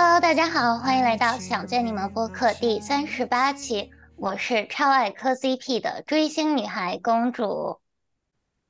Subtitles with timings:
[0.00, 7.80] Hello，大家好，欢迎来到想见你们播客第三十八期，我是超爱磕 CP 的追星女孩公主。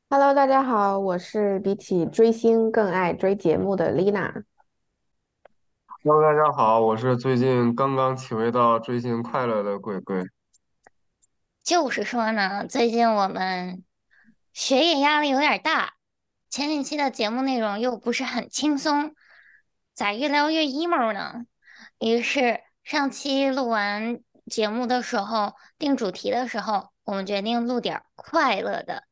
[0.08, 4.44] Hello，大家好，我是比起追星更爱追节目的 Lina。
[6.02, 10.24] Hello，大家好，我是最近刚刚体会到追星快乐的鬼鬼。
[11.62, 13.84] 就是说呢，最近我们
[14.54, 15.92] 学业压力有点大，
[16.48, 19.14] 前几期的节目内容又不是很轻松，
[19.98, 21.44] 咋越聊越 emo 呢？
[21.98, 29.02] 于是上期录完节目的时候，定主题的时候，我们决定录点快乐的。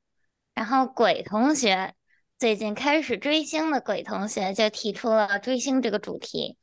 [0.55, 1.95] 然后鬼同学
[2.39, 6.57] 最近开始追星的鬼同学就提出了追星这个主题。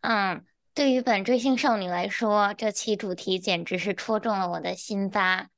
[0.00, 5.48] 嗯，对于本追星少女来说，这期主题简直是戳中了我的心巴。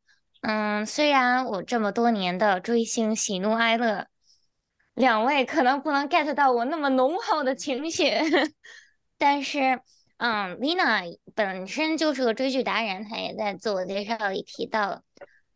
[0.41, 4.07] 嗯，虽然我这么多年的追星喜怒哀乐，
[4.99, 8.11] 两位可能不能 get 到我那么浓厚的情绪，
[9.17, 9.81] 但是，
[10.17, 15.03] 嗯，Lina 本身就是个追剧达人，她也在自我介绍里提到了，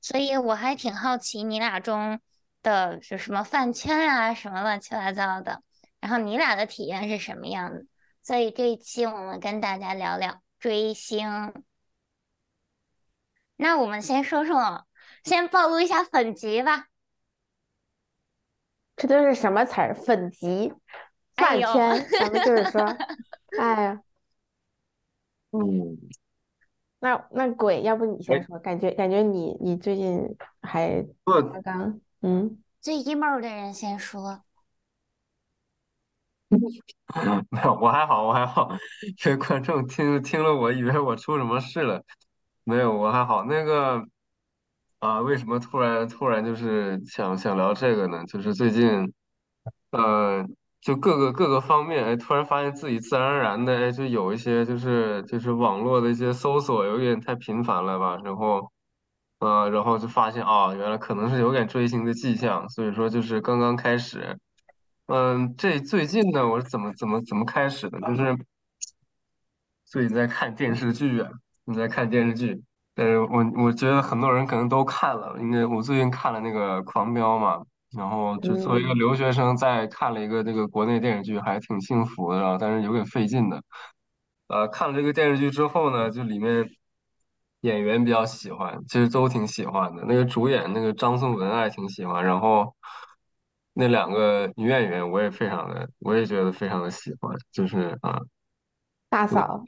[0.00, 2.20] 所以我还挺好奇你俩中
[2.62, 5.60] 的是什么饭圈啊，什么乱七八糟的，
[6.00, 7.84] 然后你俩的体验是什么样的？
[8.22, 11.52] 所以这一期我们跟大家聊聊追星。
[13.56, 14.86] 那我们先说说，
[15.24, 16.86] 先暴露一下粉级吧。
[18.96, 19.94] 这都是什么词儿？
[19.94, 20.72] 粉级、
[21.34, 22.82] 饭圈， 咱们就是说，
[23.58, 24.02] 哎呀，
[25.52, 25.98] 嗯，
[27.00, 28.58] 那那鬼，要不你先说？
[28.58, 34.42] 感觉感觉你你最近还刚刚嗯，最 emo 的人先说。
[37.50, 38.76] 没有，我还好，我还好。
[39.16, 42.04] 这观众听听了，我以为我出什么事了。
[42.64, 43.44] 没有，我还好。
[43.44, 44.06] 那个
[45.02, 48.24] 啊，为什么突然突然就是想想聊这个呢？
[48.24, 49.12] 就是最近，
[49.90, 50.46] 呃，
[50.80, 58.16] 就各个各个方面，哎，突然发现自己自然而然的，哎，就有一些就是就是网络的一些搜索有点太频繁了吧。
[58.22, 58.70] 然后，
[59.40, 62.68] 呃，然后就发现啊，原来可能是有点追星的迹象。
[62.68, 64.38] 所以说，就是刚刚开始。
[65.06, 67.98] 嗯，这最近呢，我是怎么怎么怎么开始的？
[68.02, 68.38] 就是
[69.84, 71.28] 最近在看电视剧啊，
[71.64, 72.62] 你在看电视剧，
[72.94, 77.62] 但是我我觉得很多人可能都看了，因为我最近看了那个《狂飙》嘛，
[77.96, 83.62] 然后就作为一个留学生，在看了一个这个国内电视剧，还挺幸福的，然后但是有点费劲的。
[84.48, 86.68] 呃，看了这个电视剧之后呢，就里面
[87.62, 90.04] 演员比较喜欢，其实都挺喜欢的。
[90.06, 92.74] 那个主演那个张颂文还挺喜欢，然后。
[93.74, 98.20] 那两个女演员我也非常的，我也觉得非常的喜欢，就是啊，
[99.08, 99.64] 大嫂，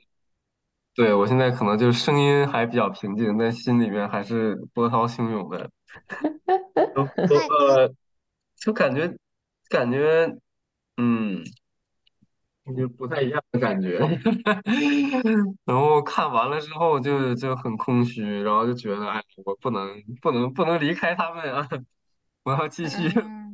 [0.95, 5.71] 对我现在可能就声音还比较平静，但心里面还是波涛汹涌的，
[6.95, 7.93] 都都呃，
[8.57, 9.17] 就感觉
[9.69, 10.37] 感觉
[10.97, 11.43] 嗯，
[12.77, 13.99] 就不太一样的感觉，
[15.67, 21.69] 然后看完了之后就就很空虚，然后就觉得哎，我不能不能不能离开他们啊，
[22.45, 23.09] 我要继续。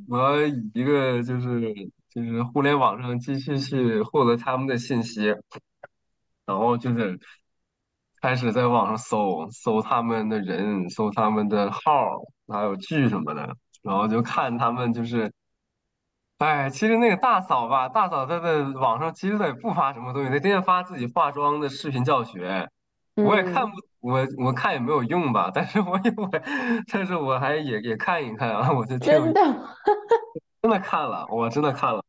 [0.08, 1.72] 我要以一个就是
[2.08, 5.32] 就是互联网上继续去获得他们的信息，
[6.50, 7.16] 然后就是
[8.20, 12.18] 开始在网上搜搜他们的人，搜他们的号，
[12.48, 15.32] 还有剧什么的，然后就看他们就是，
[16.38, 22.68] 哎，其实那个大嫂吧，大嫂她在网上其实她也不发什么东西，她天天发自己化妆的视频教学，
[23.14, 26.28] 我也看不我我看也没有用吧，但是我也我，
[26.92, 29.40] 但是我还也也看一看啊，我就真的。
[30.62, 32.04] 真的看了，我真的看了，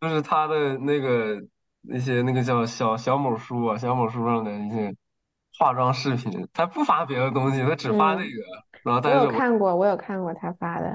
[0.00, 1.40] 就是她的那个
[1.88, 4.94] 那些那个叫小小某书啊，小某书上的一些
[5.58, 8.30] 化妆视频，他不发别的东西，他只发那个。
[8.84, 10.86] 然后，我有看过，我有看过他发的，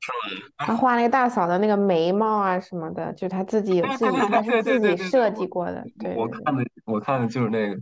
[0.00, 0.44] 是吗？
[0.58, 5.84] 他画那个大嫂的那个眉毛啊什么的，就他自己有自己，他是自己设计过的。
[5.98, 7.80] 对，我看的我看的就是那个。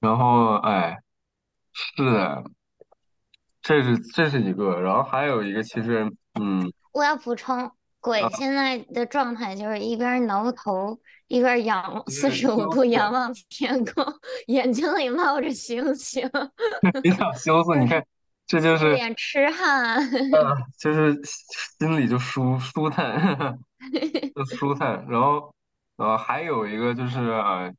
[0.00, 0.98] 然后，哎，
[1.72, 2.42] 是的，
[3.60, 6.10] 这是这是一个，然后还有一个，其实，
[6.40, 6.72] 嗯。
[6.92, 7.70] 我要补充，
[8.00, 10.98] 鬼现在的状态就是一边挠头，
[11.28, 14.04] 一边仰四十五度仰望天空，
[14.46, 16.28] 眼睛里冒着星星。
[17.04, 17.76] 你想羞涩？
[17.76, 18.04] 你看，
[18.46, 20.00] 这就是脸痴汉。
[20.78, 21.20] 就是
[21.78, 23.58] 心里就舒舒坦，
[24.34, 25.06] 就舒坦。
[25.08, 25.54] 然后，
[25.96, 27.72] 呃，还有一个就是呃，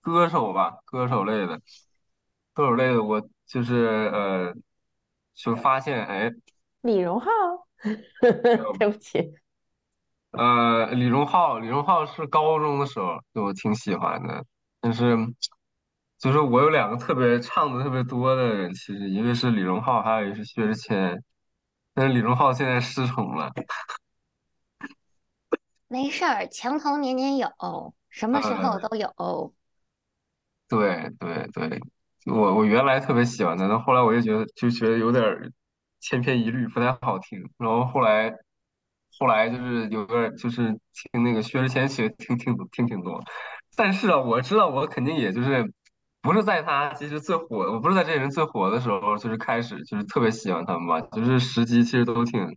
[0.00, 1.60] 歌手吧，歌手类的，
[2.54, 4.54] 歌手类的，我就是呃，
[5.34, 6.32] 就发现，哎，
[6.86, 7.28] 李荣浩。
[8.78, 9.34] 对不起，
[10.30, 14.44] 呃，李荣浩，李荣浩是高中的时候就我挺喜欢的，
[14.80, 15.14] 但是
[16.18, 21.22] 就是我有两个特别唱的特别多的人，其实一个是李荣浩，还有一个是薛之谦，
[21.94, 23.52] 但是李荣浩现在失宠了，
[25.86, 27.48] 没事儿，墙头年年有，
[28.08, 29.52] 什么时候都有。
[30.68, 31.80] 对对对，
[32.24, 35.52] 我我原来特别喜欢他，但后来我就觉得就觉得有点
[36.08, 37.50] 千篇一律，不太好听。
[37.58, 38.32] 然后后来
[39.18, 40.78] 后来就是有个就是
[41.12, 43.22] 听那个薛之谦学听听听挺多。
[43.76, 45.72] 但是啊，我知道我肯定也就是
[46.22, 52.56] 不是在他其实最火，我不是在这些人最火的时候就是开始就是特别喜欢他们吧，就是时机其实都挺。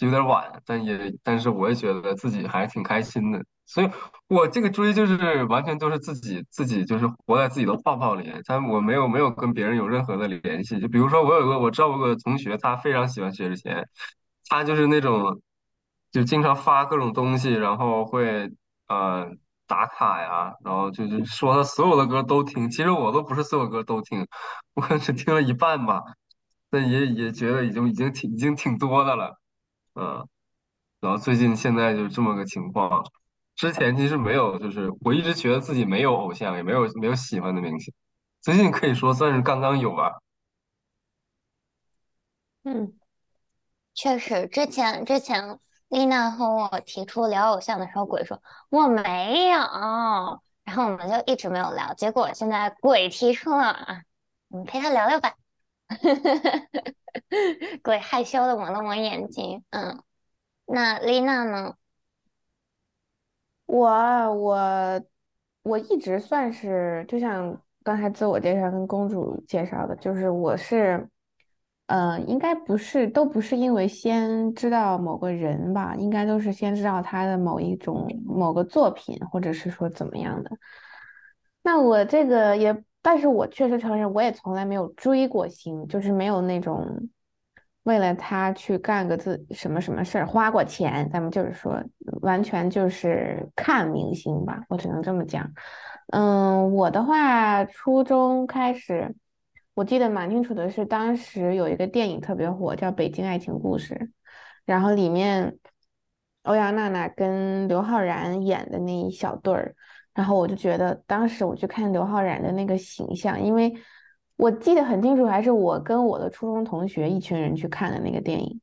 [0.00, 3.90] 有点晚，但也，但是我也觉得自己还挺开心的，所以
[4.28, 10.80] 我这个追就是完全都是自己自己就是活在自己的泡泡里，但我没有没有跟别人有任何的联系。
[10.80, 13.86] 就比如说我有个我知道有个同学，他非常喜欢薛之谦，
[14.48, 15.40] 他就是那种
[16.10, 18.50] 就经常发各种东西，然后会
[18.88, 19.28] 呃
[19.66, 22.70] 打卡呀，然后就是说他所有的歌都听。
[22.70, 24.26] 其实我都不是所有歌都听，
[24.74, 26.00] 我只听了一半吧，
[26.70, 29.39] 但也也觉得已经已经挺已经挺多的了。
[30.00, 30.26] 嗯，
[31.00, 33.04] 然后最近现在就是这么个情况，
[33.56, 37.92] 之前其实没有，就是我一直觉得自己没有偶像，也没有没有喜欢的明星，
[38.40, 40.20] 最近可以说算是刚刚有吧。
[42.64, 42.92] 嗯，
[43.94, 45.58] 确实，之前之前
[45.88, 49.58] 丽娜和我提出聊偶像的时候，鬼说我没有，
[50.64, 54.02] 然后我们就一直没有聊，结果现在鬼提出了啊，
[54.48, 55.34] 你陪他聊聊吧。
[57.82, 60.02] 鬼害羞的抹了抹眼睛，嗯，
[60.66, 61.74] 那丽娜呢？
[63.66, 63.88] 我
[64.34, 65.02] 我
[65.62, 71.08] 我一直算是，就像刚才自我介绍跟公主介绍的，就是我是，
[71.86, 80.50] 呃，应该不是，都不是因为先知道某个人吧，应该都是先知道他的某一种某个作品，或者是说怎么样的。
[81.62, 82.84] 那我这个也。
[83.02, 87.08] 但是我确实承认，我也从来没有追过星，就是没有那种
[87.84, 91.08] 为了他去干个自什么什么事儿花过钱。
[91.10, 91.82] 咱们就是说，
[92.20, 95.50] 完全就是看明星吧，我只能这么讲。
[96.08, 99.14] 嗯，我的话，初中开始，
[99.72, 103.94] 我记得蛮清楚的是，当时有一个电影特别火，叫《北京爱情故事》，
[104.66, 105.56] 然后里面
[106.42, 109.74] 欧阳娜娜跟刘昊然演的那一小对儿。
[110.12, 113.72] 然后我就觉得，当时我去看刘昊然的那个形象，因为
[114.36, 118.60] 我记得很清楚，还是我跟我的初中同学一群人去看的那个电影。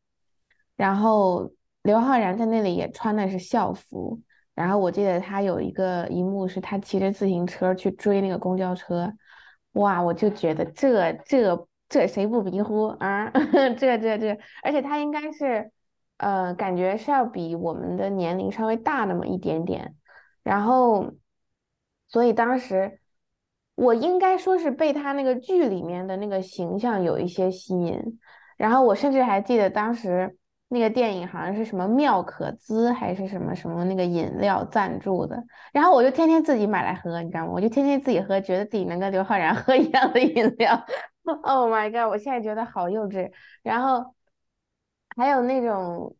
[0.75, 1.49] 然后
[1.83, 4.19] 刘昊然在那里也穿的是校服，
[4.53, 9.11] 然后我记得他有一个一幕是他骑着自行车去追那个公交车，
[9.71, 13.31] 哇，我就觉得这这这谁不迷糊啊？
[13.79, 15.71] 这这这，而且他应该是，
[16.17, 19.95] 呃，感觉是要比我们的年龄稍微大那么一点点，
[20.43, 21.13] 然后。
[22.07, 22.99] 所以当时
[23.75, 28.19] 我应该说是被他那个剧里面的那个形象有一些吸引，
[28.57, 30.37] 然后我甚至还记得当时
[30.69, 37.51] 那个电影好像是什么妙可滋还是什么什么那个饮料赞助的，然后我就天天自己买来喝，你知道吗？
[37.53, 40.85] 我就天天自己喝，觉得自己能跟刘昊然 喝一样的饮料。
[41.43, 42.09] Oh my god！
[42.09, 43.31] 我现在觉得好幼稚。
[43.61, 44.15] 然后
[45.15, 46.15] 还有那种。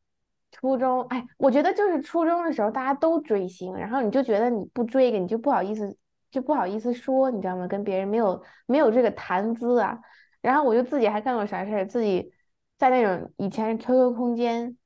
[0.52, 5.96] 初中，哎，我觉得就是初中的时候，大家都追星，然后你就觉得你不追个，你就不好意思，
[6.32, 7.68] 就不好意思说，你知道吗？
[7.68, 10.00] 跟别人没有没有这个谈资啊。
[10.42, 12.32] 然后我就自己还干过啥事儿，自己
[12.78, 14.78] 在那种以前 QQ 空间，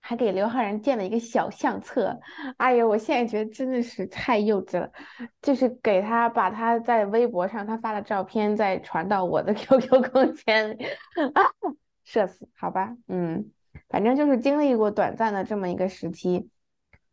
[0.00, 2.18] 还给刘昊然建了一个小相册。
[2.56, 4.90] 哎呀，我现在觉得真的是太幼稚了，
[5.40, 10.86] 就是给他把他在微博上他发的照片再传到我的 QQ 空间里
[12.04, 13.50] 社死，好吧，嗯。
[13.94, 16.50] 反正就是经历过短暂的这么一个时期，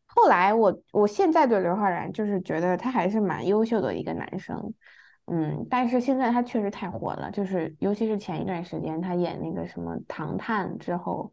[0.07, 4.73] 后来我我现在对刘昊然就是觉得他还是蛮优秀的一个男生，
[5.25, 11.31] 嗯，但是现在他确实太火了，就是尤其是前一段时间他演那个什么《唐探》之后，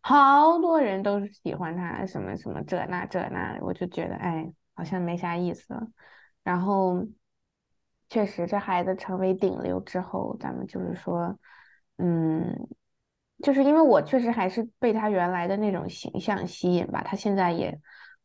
[0.00, 5.86] 好多人都是喜欢他，什么什么这那这那，我就觉得哎，好像没啥意思了。
[6.42, 7.06] 然后
[8.08, 11.38] 确实这孩子成为顶流之后，咱们就是说，
[11.98, 12.66] 嗯。
[13.42, 17.78] 就是因为我确实还是被他原来的那种形象吸引吧，他现在也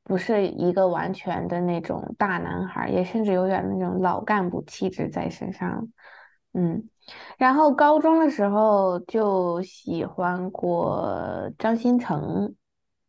[0.04, 5.88] 不是一个完全的那种大男孩，也甚至有点那种老干部气质在身上。
[6.54, 6.88] 嗯，
[7.38, 12.54] 然后高中的时候就喜欢过张新成，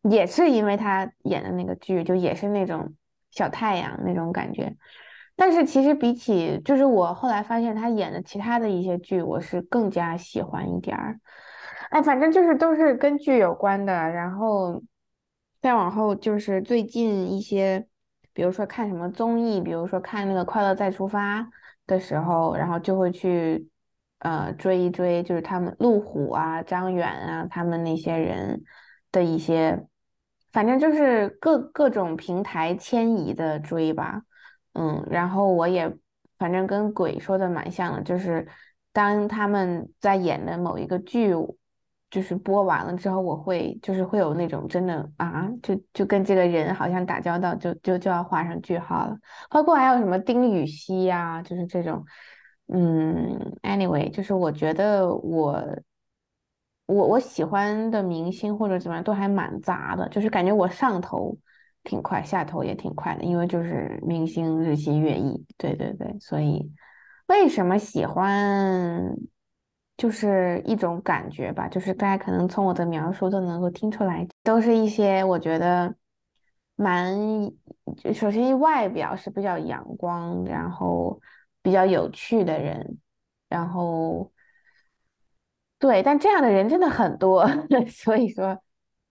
[0.03, 2.93] 也是因为他演的那个剧，就也是那种
[3.31, 4.75] 小太阳那种感觉。
[5.35, 11.19] 但是其实比起，就是我后来发现他演的其他的一些剧，我是更加喜欢一点儿。
[11.89, 14.81] 哎，反正就是都是跟剧有关的，然后
[15.61, 17.87] 再往后就是最近一些，
[18.33, 21.41] 比如说看什么综艺，比如说看那个《快乐再出发》
[21.87, 23.69] 的时候，然后就会去
[24.19, 28.63] 呃追一追，就是他们路虎啊、张远啊他们那些人
[29.11, 29.85] 的一些
[30.51, 34.23] 反正就是各各种平台迁移的追吧，
[34.73, 35.95] 嗯，然后我也
[36.37, 38.47] 反正跟鬼说的蛮像的，就是
[38.91, 41.33] 当他们在演的某一个剧，
[42.09, 49.17] 就是播完了之后，我会就是会有那种真的啊，就就跟这个人好像打交道，就就就要画上句号了。
[49.49, 52.05] 包括还有什么丁禹兮呀，就是这种，
[52.67, 55.61] 嗯，anyway，就是我觉得我。
[56.87, 61.35] 我我喜欢的明星或者怎么样都还蛮杂的，就是感觉我上头
[61.83, 66.71] 挺快，下头也挺快的，因为就是明星日新月异，对对对，所以
[67.25, 69.17] 为什么喜欢
[69.97, 75.95] 就是一种感觉吧，就是大家可能从我的描述都能够听出来，都是一些我觉得
[76.75, 77.15] 蛮
[78.13, 81.19] 首先外表是比较阳光，然后
[81.61, 82.97] 比较有趣的人，
[83.49, 84.31] 然后。
[85.77, 87.45] 对，但这样的人真的很多，
[87.87, 88.59] 所以说，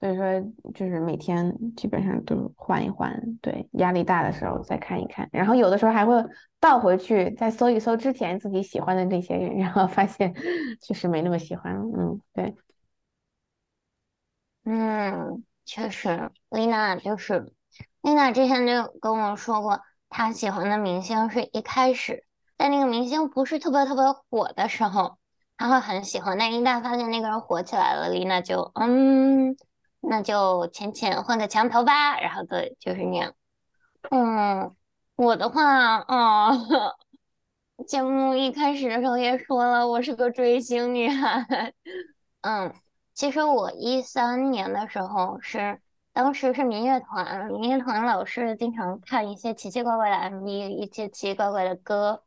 [0.04, 3.18] 所以说就是每天基本上都换一换。
[3.40, 6.23] 对，压力大的时候再看一看，然后有的时候还会
[6.61, 10.34] 倒回去再搜一搜之前自己喜欢的那些人，然后发现
[10.82, 11.80] 确实没那么喜欢了。
[11.96, 12.54] 嗯，对，
[14.66, 17.50] 嗯，确实，丽娜就是
[18.02, 19.80] 丽娜之前就跟我说过，
[20.11, 22.26] 她喜欢的明星是一开始
[22.58, 25.16] 在那个明星不是特别特别火的时候。
[25.56, 29.56] 他会很喜欢，但一旦发现那个人火起来了，丽娜就嗯，
[30.08, 33.34] 那就浅浅换个墙头吧，然后对，就是那样。
[34.11, 34.75] 嗯，
[35.16, 36.66] 我的话，嗯，
[37.87, 41.73] 节目一开始的时候也说了，我是个追星女孩。
[42.42, 42.75] 嗯，
[43.14, 45.80] 其实我一三年的时候是，
[46.12, 52.23] 当时是民乐团，民乐团老师经常看一些奇奇怪怪的 MV，一些奇奇怪怪的歌。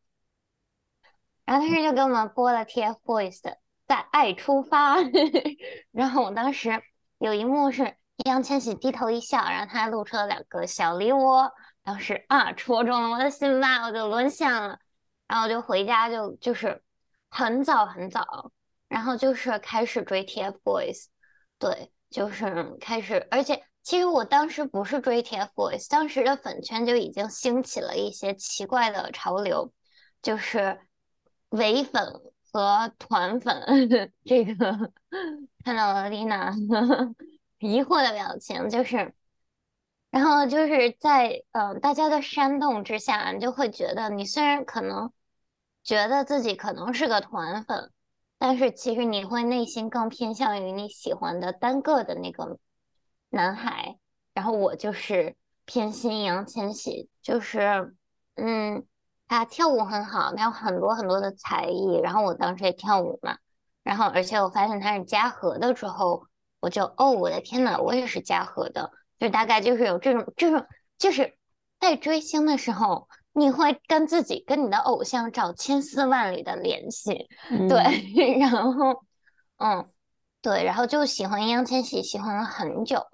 [1.46, 3.52] 然后当时就给我们播了 TFBOYS 的
[3.88, 4.98] 《在爱出发》，
[5.92, 6.82] 然后我当时
[7.18, 11.52] 有一幕是易烊千玺低头一笑，然后他还露出了两个小梨窝，
[11.84, 14.80] 当时啊戳中了我的心吧，我就沦陷了，
[15.28, 16.82] 然后我就回家就就是
[17.30, 18.52] 很早很早，
[18.88, 21.06] 然后就是开始追 TFBOYS，
[21.60, 29.72] 对，就是开始，而且其实我当时不是追 TFBOYS，当时的粉圈就已经兴起了一些奇怪的潮流，
[30.22, 30.80] 就是。
[31.52, 32.04] 唯粉
[32.58, 33.62] 和团粉，
[34.26, 34.92] 这个
[35.64, 36.52] 看到了丽娜
[37.62, 39.14] 疑惑的表情，就是，
[40.10, 45.14] 然后就是在嗯大家的煽动之下，你就会觉得你虽然可能
[45.84, 47.92] 觉得自己可能是个团粉，
[48.40, 52.58] 但是其实你会内心更偏向于你喜欢的单个的那个
[53.30, 54.00] 男孩，
[54.34, 55.36] 然后我就是
[55.66, 57.96] 偏心易烊千玺，就是
[58.34, 58.84] 嗯。
[59.28, 62.00] 他跳舞很好，他有很多很多的才艺。
[62.02, 63.38] 然后我当时也跳舞嘛，
[63.84, 66.26] 然后而且我发现他是嘉禾的之后，
[66.60, 70.66] 我就哦，我的天呐，我也是嘉禾的，就大概就是有这种这种，
[70.98, 71.38] 就是
[71.80, 77.28] 在追星的时候，你会跟自己跟你的偶像找千丝万缕的联系，
[77.68, 79.04] 对， 然后
[79.58, 79.90] 嗯，
[80.42, 83.06] 对，然后就喜欢易烊千玺，喜欢了很久，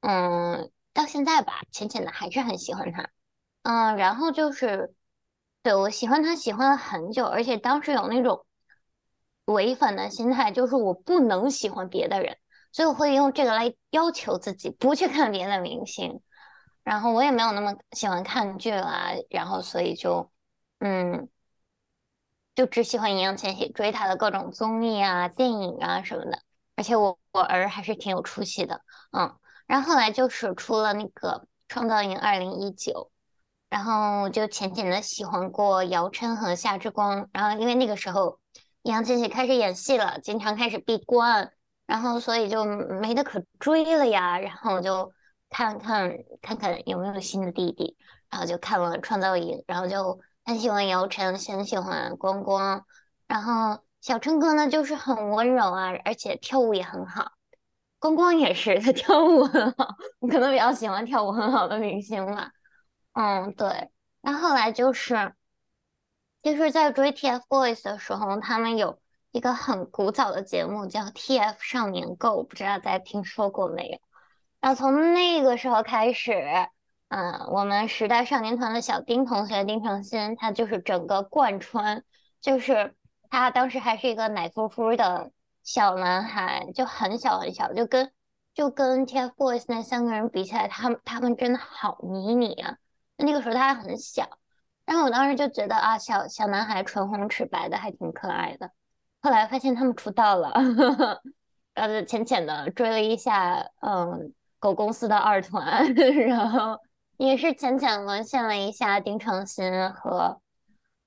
[0.00, 3.08] 嗯，到现在吧，浅浅的还是很喜欢他，
[3.62, 4.94] 嗯，然后就是。
[5.68, 8.46] 对我喜欢他，喜欢了很久，而且当时有那种
[9.44, 12.38] 唯粉的心态，就是我不能喜欢别的人，
[12.72, 16.22] 所以我会用这个来要求自己，不去看别的明星。
[16.82, 20.30] 然后我也没有那么喜欢看剧啦，然后所以就
[20.78, 21.28] 嗯，
[22.54, 26.40] 就只喜欢易烊千玺，追他的各种综艺啊、电影啊什么的。
[26.76, 28.80] 而且我我儿还是挺有出息的，
[29.12, 29.36] 嗯。
[29.66, 31.28] 然后后来就是出了那个
[31.68, 33.10] 《创造营二零一九》。
[33.70, 38.38] 然后就浅浅的喜欢过姚琛和夏之光，然后因为那个时候
[38.82, 41.52] 易烊千玺开始演戏了，经常开始闭关，
[41.86, 44.38] 然后所以就没得可追了呀。
[44.38, 45.12] 然后我就
[45.50, 47.96] 看看看看有没有新的弟弟，
[48.30, 52.84] 然后就看了《创造营》，然后就很喜欢姚晨，很喜欢光光，
[53.26, 57.32] 然后小春哥呢就是很温柔啊，而且跳舞也很好，
[57.98, 59.88] 光光也是他跳舞很好，
[60.20, 62.50] 我 可能比较喜欢跳舞很好的明星吧。
[63.20, 63.90] 嗯，对。
[64.20, 65.34] 那后来就是，
[66.40, 69.00] 就是在追 TFBOYS 的时候，他们有
[69.32, 73.98] 一个很古早的节目叫 TF 少年 GO，不知道大家听说过没有？
[74.60, 76.32] 那从那个时候开始，
[77.08, 82.04] 嗯，我们时代少年团的小丁同学丁程鑫，他就是整个贯穿，
[82.40, 82.94] 就是
[83.30, 85.32] 他当时还是一个奶乎乎的
[85.64, 88.12] 小男孩，就很小很小，就跟
[88.54, 92.78] 就跟 TFBOYS 那三个人比起来，他们他们真的好迷你啊。
[93.18, 94.28] 那个时候他还很小，
[94.86, 98.70] 然后我当时就觉得啊，小小男孩唇红齿白的还挺可爱的。
[99.20, 100.52] 后来发现他们出道了，
[101.74, 105.92] 然后就浅浅的追了一下，嗯，狗公司的二团，
[106.26, 106.78] 然后
[107.16, 110.40] 也是浅浅沦陷了一下丁程鑫和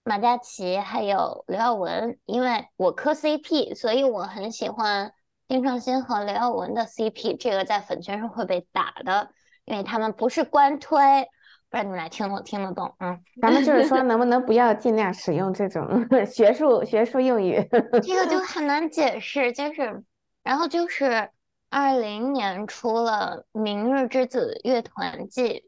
[0.04, 2.20] 马嘉祺，还有刘耀文。
[2.26, 5.14] 因为我磕 CP，所以我很喜欢
[5.48, 7.38] 丁程鑫和刘耀文的 CP。
[7.38, 9.32] 这个在粉圈是会被打的，
[9.64, 11.30] 因为他们不是官推。
[11.72, 12.94] 不然你们俩听懂听得懂？
[13.00, 17.66] 嗯，咱们就是说，能不能不要尽量使用这种 学术学术用语？
[18.04, 20.04] 这个就很难解释，就是，
[20.44, 21.30] 然后就是
[21.70, 25.64] 二零年出了《明日之子乐团季》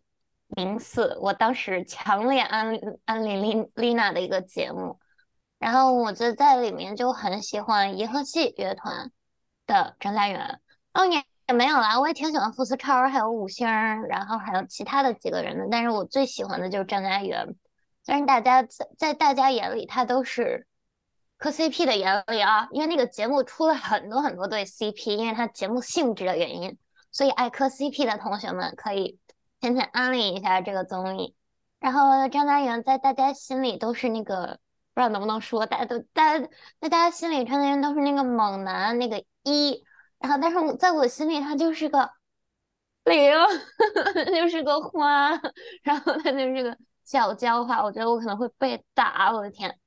[0.62, 5.00] 零四，我当时强烈安安利丽丽娜的一个节目，
[5.58, 9.10] 然后我就在里面就很喜欢银河系乐团
[9.66, 10.60] 的张嘉元，
[10.94, 11.24] 哦你。
[11.48, 17.56] 也没有啦，我也挺喜欢傅斯超，还有五星，然后还有其他的几个人的，但是我最喜欢的就是张嘉元。
[18.06, 20.66] 虽然大家在在大家眼里他都是
[21.38, 26.78] 磕 CP 的眼里啊，因为那个节目出了很多很多对 CP，因为他节目性质的原因，
[27.12, 29.20] 所以爱磕 CP 的同学们可以
[29.60, 31.36] 浅浅安利一下这个综艺。
[31.82, 34.60] 然后张嘉元在大家心里都是那个
[34.94, 36.48] 不知道能不能说，大家都大家
[36.80, 39.84] 在大家心里张嘉元都是那个猛男那个一。
[40.24, 42.10] 然后，但是我在我心里，他就是个
[43.04, 43.34] 零，
[44.34, 45.32] 就是个花，
[45.84, 47.84] 然后他就是个小娇花。
[47.84, 49.78] 我觉得我可能会被打，我的天！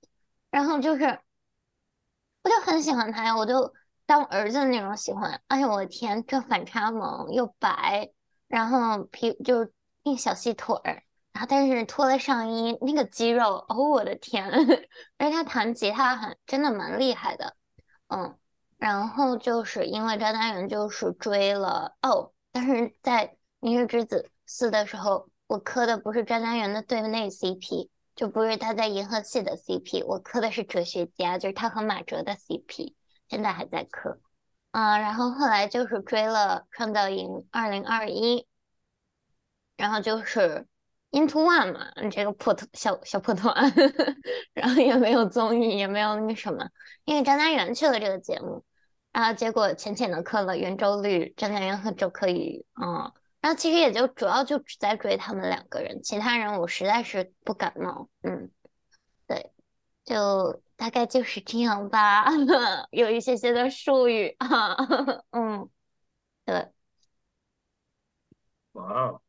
[0.50, 1.04] 然后就是，
[2.44, 3.72] 我就很喜欢他呀，我就
[4.04, 5.40] 当儿子的那种喜欢。
[5.48, 8.10] 哎呦，我的天，这反差萌又白，
[8.46, 9.72] 然后皮就是
[10.04, 11.02] 那小细腿儿，
[11.32, 14.50] 然后但是脱了上衣，那个肌肉，哦，我的天！
[15.16, 17.56] 而且他弹吉他很真的蛮厉害的，
[18.08, 18.36] 嗯。
[18.78, 23.28] 然后就是因为张嘉元就是追了哦，但是在
[23.60, 32.94] 《明日之子四》的时候，我磕的不是张嘉元的对内 CP，就不是他在银河系的 CP，我磕的是哲学家，就是他和马哲的 CP，
[33.28, 34.20] 现在还在磕
[34.72, 34.98] 啊。
[34.98, 38.46] 然后后来就是追了创造营二零二一，
[39.76, 40.66] 然后就是
[41.12, 43.72] Into One 嘛，这个破团小小破团，
[44.52, 46.68] 然后也没有综艺，也没有那个什么。
[47.04, 48.64] 因为张家元去了这个节目，
[49.12, 58.50] 然后结果浅浅的磕了圆周率、张家元和周柯宇，嗯，然后其实也就主要就只在追他们两个人，其他人我实在是不感冒，嗯，
[59.26, 59.52] 对，
[60.04, 62.26] 就大概就是这样吧，
[62.90, 64.76] 有一些些的术语啊，
[65.30, 65.70] 嗯，
[66.44, 66.68] 对，
[68.72, 69.20] 哇，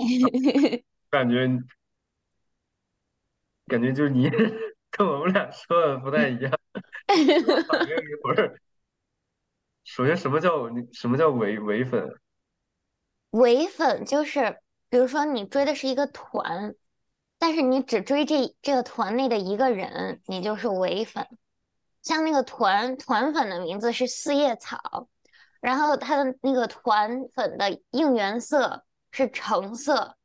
[1.10, 1.46] 感觉
[3.66, 4.30] 感觉就是你。
[4.92, 6.52] 跟我们俩说的不太一样，
[7.06, 8.60] 反应一会儿。
[9.84, 12.12] 首先，什么叫什么叫伪伪粉？
[13.30, 14.58] 伪粉就是，
[14.88, 16.74] 比如说你追的是一个团，
[17.38, 21.24] 但是你只追这这个团内的一个人，你就是伪粉。
[22.02, 25.08] 像那个团团粉的名字是四叶草，
[25.60, 30.16] 然后他的那个团粉的应援色是橙色，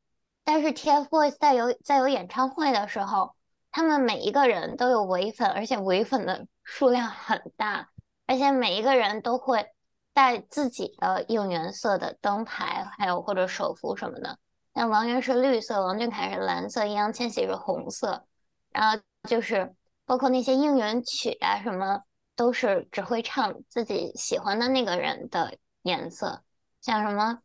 [0.43, 3.36] 但是 TFBOYS 在有在有演唱会的时候。
[3.78, 7.89] 他们每一个人都有唯粉，而且唯粉的数量很大，
[8.26, 9.67] 而且每一个人都会
[10.13, 14.39] 带自己的应援色的灯牌，还有或者手幅什么的。
[14.74, 18.26] 像王源是绿色，王俊凯是蓝色，易烊千玺是红色。
[18.71, 22.02] 然后就是包括那些应援曲啊什么，
[22.38, 26.45] 都是只会唱自己喜欢的那个人的颜色。
[26.80, 27.39] 像什么，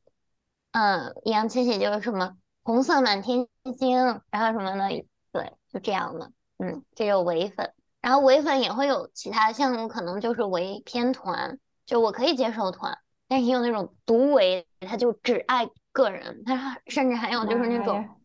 [0.72, 3.46] 嗯，易烊千玺就是什么红色满天
[3.78, 3.98] 星，
[4.30, 5.04] 然后什么的。
[5.32, 18.18] 对，就这样的，嗯，这就唯粉，然后唯粉也会有其他项目，可能就是唯偏团，就我可以接受团，但是也有那种独唯，他就只爱个人，他甚至还有就是那种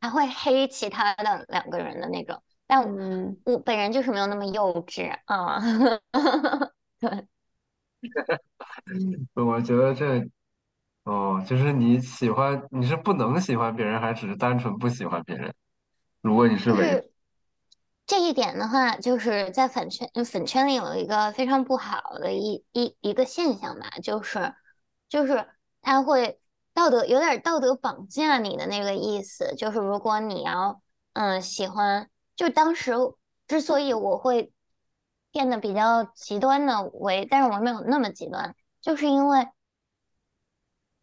[0.00, 5.60] 还会黑其他的两个人的那种，但我我本人就是没有那么幼稚啊，
[7.00, 7.26] 对，
[9.34, 10.28] 我觉得这，
[11.06, 15.54] 哦，就是你喜欢，你是不能喜欢别人，还只是单纯不喜欢别人？
[16.20, 17.08] 如果你是伪，
[18.06, 24.52] 这一点的话，就是在粉圈粉圈里有一个非常不好的一一一个现象吧，就是
[25.08, 25.48] 就是
[25.80, 26.40] 他会
[26.74, 32.92] 道德有点道德绑架你的那个意思，就是如果你要嗯喜欢，就当时
[33.46, 34.52] 之所以我会
[35.30, 39.46] 变得比较极端的为，但是我没有那么极端，就是因为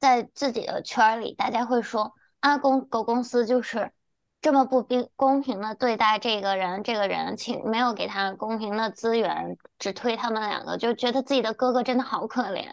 [0.04, 3.94] 在自己的圈里，大家会说啊公狗公司就是。
[4.42, 12.68] 这么不公公平的对待这个人，这个人请没有给他公平的资源，只推他们两个，就觉得自己的哥哥真的好可怜，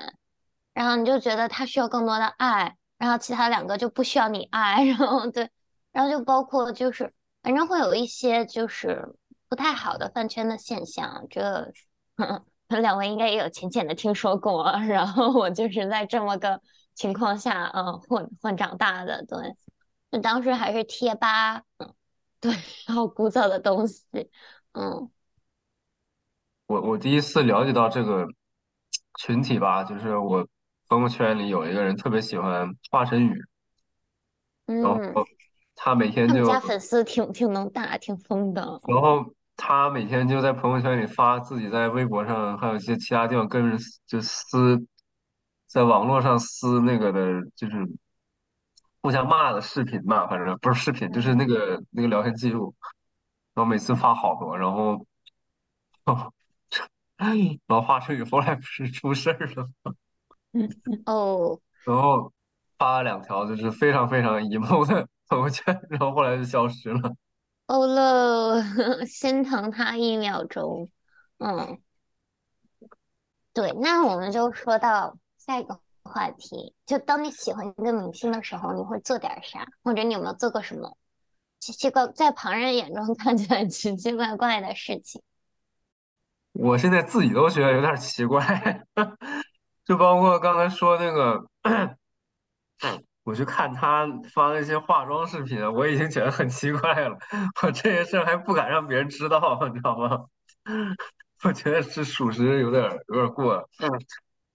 [0.74, 5.48] 然后你就觉得他需要更多的爱，然后其他两个就不需要你爱，然后对，
[5.92, 7.14] 然后就包括就是
[7.44, 9.08] 反正会有一些就是
[9.48, 11.70] 不太好的饭圈的现象，这
[12.80, 16.60] 两位应该也有浅浅的听说过，然后我就是在这么个
[17.00, 19.56] 情况下，嗯，混混长大的，对，
[20.10, 21.94] 那当时还是贴吧，嗯，
[22.40, 22.52] 对，
[22.86, 24.04] 好古早的东西，
[24.72, 25.10] 嗯，
[26.66, 28.28] 我我第一次了解到这个
[29.18, 30.46] 群体吧，就是我
[30.88, 33.42] 朋友圈里有一个人特别喜欢华晨宇，
[34.66, 34.82] 然。
[34.82, 35.14] 后嗯，
[35.74, 44.86] 他每天就，家粉丝挺挺能打，挺疯的，然后他每天就在朋友圈里发自己在微博上还有一些其他地方跟人就撕，
[45.70, 47.88] 在网络上撕那个的，就是
[49.00, 52.74] 互相骂的视频嘛，反正不是视频，就是那个那个聊天记录，
[53.54, 55.06] 然后每次发好多，然后。
[57.16, 59.92] 然后华晨宇后来不是出事儿了吗，
[61.06, 61.61] 哦。
[61.85, 62.33] 然后
[62.78, 67.14] 发了两条就是非常非常 emo 的朋友圈， 然后后来就消失了。
[67.66, 68.61] 哦了，
[69.06, 70.90] 心疼他一秒钟。
[71.38, 71.78] 嗯，
[73.52, 75.16] 对，那我们就说到
[75.50, 80.96] 下一个话题，就当你喜欢一个明星的时候，你会做点啥，或者你有没有做过什么
[81.58, 85.20] 奇奇怪，在旁人眼中 看起来奇奇怪怪的事情？
[86.52, 88.86] 我现在自己都觉得有点奇怪，
[89.84, 91.44] 就包括刚才说那个，
[93.24, 97.18] 我去看他发那些化妆视频，我已经觉得很奇怪了。
[97.62, 100.26] 我这些事儿还不敢让别人知道，你知道吗？
[101.42, 103.68] 我觉得是属实有点有点过了。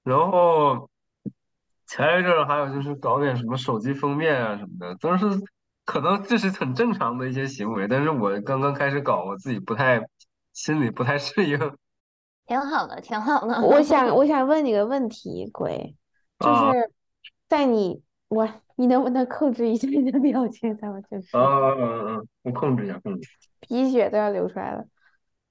[0.06, 0.90] 然后
[1.88, 5.26] 前一阵儿还有就是搞点什么手机封面啊什么的，都是
[5.84, 10.02] 可能这是很正常的一些行为，但是我刚刚开始搞，我自己不太
[10.54, 11.60] 心里不太适应
[12.46, 13.60] 挺好的，挺好的。
[13.62, 15.96] 我想， 我想问你个问题，鬼，
[16.40, 16.92] 就啊是
[17.50, 20.76] 在你我，你能不能控制一下你的表情？
[20.78, 22.22] 咱们就是啊啊啊！
[22.44, 23.28] 我控制一下，控制。
[23.62, 24.86] 鼻血都要流出来了。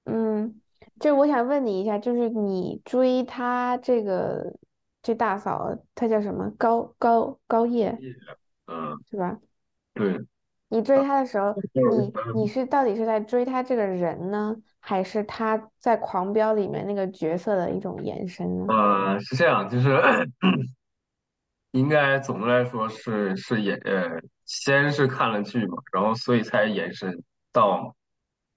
[0.05, 0.61] 嗯，
[0.99, 4.53] 就是我想问你一下，就是你追他这个
[5.01, 6.49] 这大嫂，她叫什么？
[6.57, 7.97] 高高高叶
[8.67, 9.37] 嗯，是吧？
[9.93, 10.19] 对，
[10.69, 11.53] 你追她的时候，
[11.97, 18.65] 你你嗯是到底是在追他这个人呢，还是他在《狂飙》里面那个角色的一种延伸呢？
[18.67, 19.89] 呃，是这样，就是
[21.71, 27.94] 应该总的来说是是演呃，先是看了剧嘛，然后所以才延伸到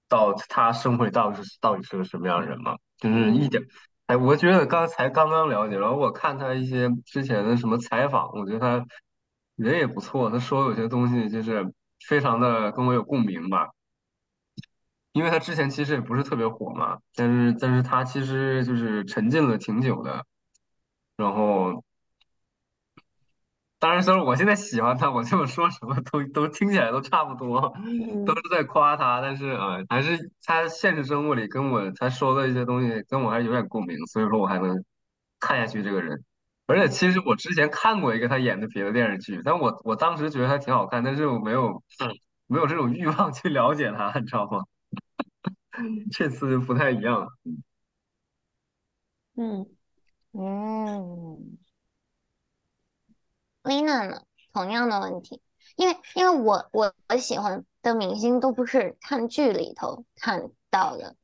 [0.09, 3.49] 到他生活里到底是到底是个什么样的人嘛，就是一嗯。
[3.49, 3.63] 点，
[4.07, 8.85] 哎，我觉得刚才刚刚了解，然后我看他一些之前的什么采访，我觉得他
[9.55, 11.71] 人也不错，他说有些东西就是
[12.07, 13.69] 非常的跟我有共鸣吧。
[15.11, 20.25] 因为他之前其实也不是特别火嘛，但是但是他其实就是沉浸了挺久的，
[21.17, 21.83] 然后
[23.79, 34.83] 当然虽然我现在喜欢他，我这么说什么都都听起来都差不多，都嗯是在夸他，但是呃还是他现实生活里跟我他说的一些东西跟我还是有点共鸣，所以说我还能
[35.39, 36.23] 看下去这个人。
[36.67, 41.81] 而且其实我之前看过一个他演的别的电视剧，但我我当时觉得还挺好看，但是我没有
[42.47, 44.59] 没有这种欲望去了解他，你知道吗？
[46.11, 47.27] 这次就不太一样。
[49.35, 49.65] 嗯。
[50.31, 51.57] 嗯
[53.69, 54.21] 丽娜呢？
[54.51, 55.41] 同样的问题，
[55.75, 61.15] 因为因为我我我喜欢的明星都不是看剧里头看到的，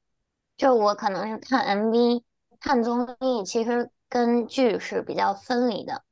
[0.56, 2.24] 就我可能是看 MV、
[2.60, 6.04] 看综艺，其实跟剧是比较分离的。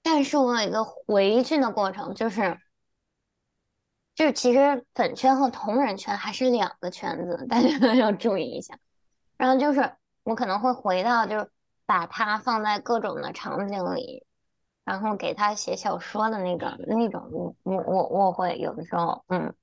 [0.00, 2.60] 但是我有一个回去的过程，就是
[4.14, 8.78] 就是其实粉圈和同人圈还是两个圈子，大家都要注意一下。
[9.36, 11.50] 然后就是我可能会回到，就是
[11.84, 14.24] 把它放在各种的场景里，
[14.84, 19.54] 然后给他写小说的那个那种，我我我我会有的时候，嗯，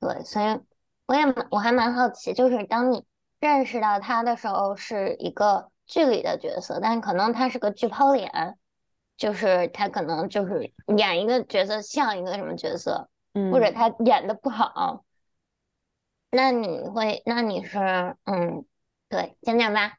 [0.00, 0.60] 对，所以
[1.06, 3.04] 我也我还蛮好奇，就是当你
[3.40, 8.56] 认识到他的时候是一个剧里的角色，但可能他是个剧抛脸，
[9.16, 13.08] 就是他可能就是演一个角色像一个什么角色，
[13.52, 15.04] 或者嗯，他演的不好，
[16.30, 17.78] 那你会，那你是
[18.24, 18.64] 嗯。
[19.08, 19.98] 对，讲讲吧。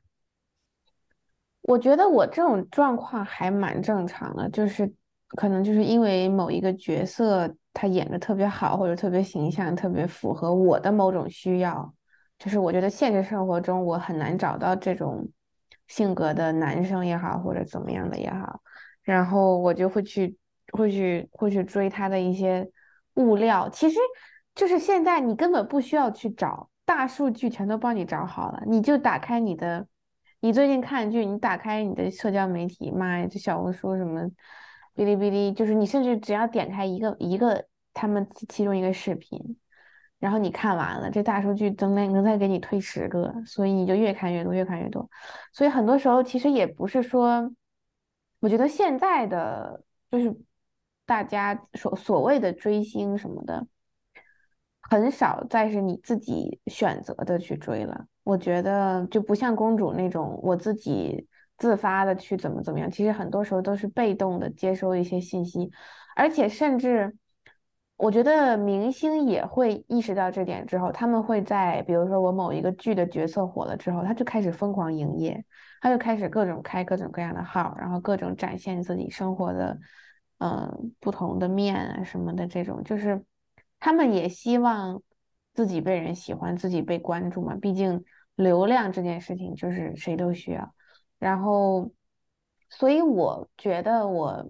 [1.68, 4.90] 我觉得我这种状况还蛮正常的，就是
[5.36, 11.94] 可能就是因为某一个角色他演的特别好，或者特别形象，特别符合我的某种需要，
[12.40, 15.28] 就是我觉得现实生活中我很难找到这种
[15.90, 18.62] 性格的男生也好，或者怎么样的也好，
[19.04, 20.38] 然后我就会去
[20.72, 22.66] 会去会去追他的一些
[23.16, 24.00] 物料，其实
[24.56, 29.86] 就是现在你根本不需要去找，大数据全都帮你找好了，你就打开你的。
[30.48, 34.22] 你最近看剧，你打开你的社交媒体，妈呀，这小红书什么，
[34.96, 39.58] 哔哩哔哩，就是你甚至只要点开一个一个他们其中一个视频，
[40.20, 45.10] 然后你看完了，这大数据能能能再给你推十个，所以你就越看越多，越看越多。
[45.52, 47.52] 所以很多时候其实也不是说，
[48.40, 50.34] 我觉得现在的就是
[51.06, 53.68] 大家所所谓的追星什么的，
[54.90, 58.06] 很少再是你自己选择的去追了。
[58.24, 65.72] 我觉得就不像公主那种我自己自发的去怎么怎么样，其实很多时候都是被动的接收一些信息，
[66.16, 67.16] 而且甚至。
[68.00, 75.44] 我觉得明星也会意识到这点之后，他们会在比如说我某一个剧的角色火了之后，他就开始疯狂营业，
[75.82, 79.80] 他就开始各种开各种各样的号，然后各种展现自己生活的，
[80.38, 83.20] 嗯，不同的面啊什么的这种，就是
[83.80, 85.02] 他们也希望
[85.54, 87.56] 自己被人喜欢，自己被关注嘛。
[87.56, 88.04] 毕竟
[88.36, 90.74] 流量这件事情就是谁都需要，
[91.20, 91.92] 然后，
[92.70, 94.50] 所以我觉得我。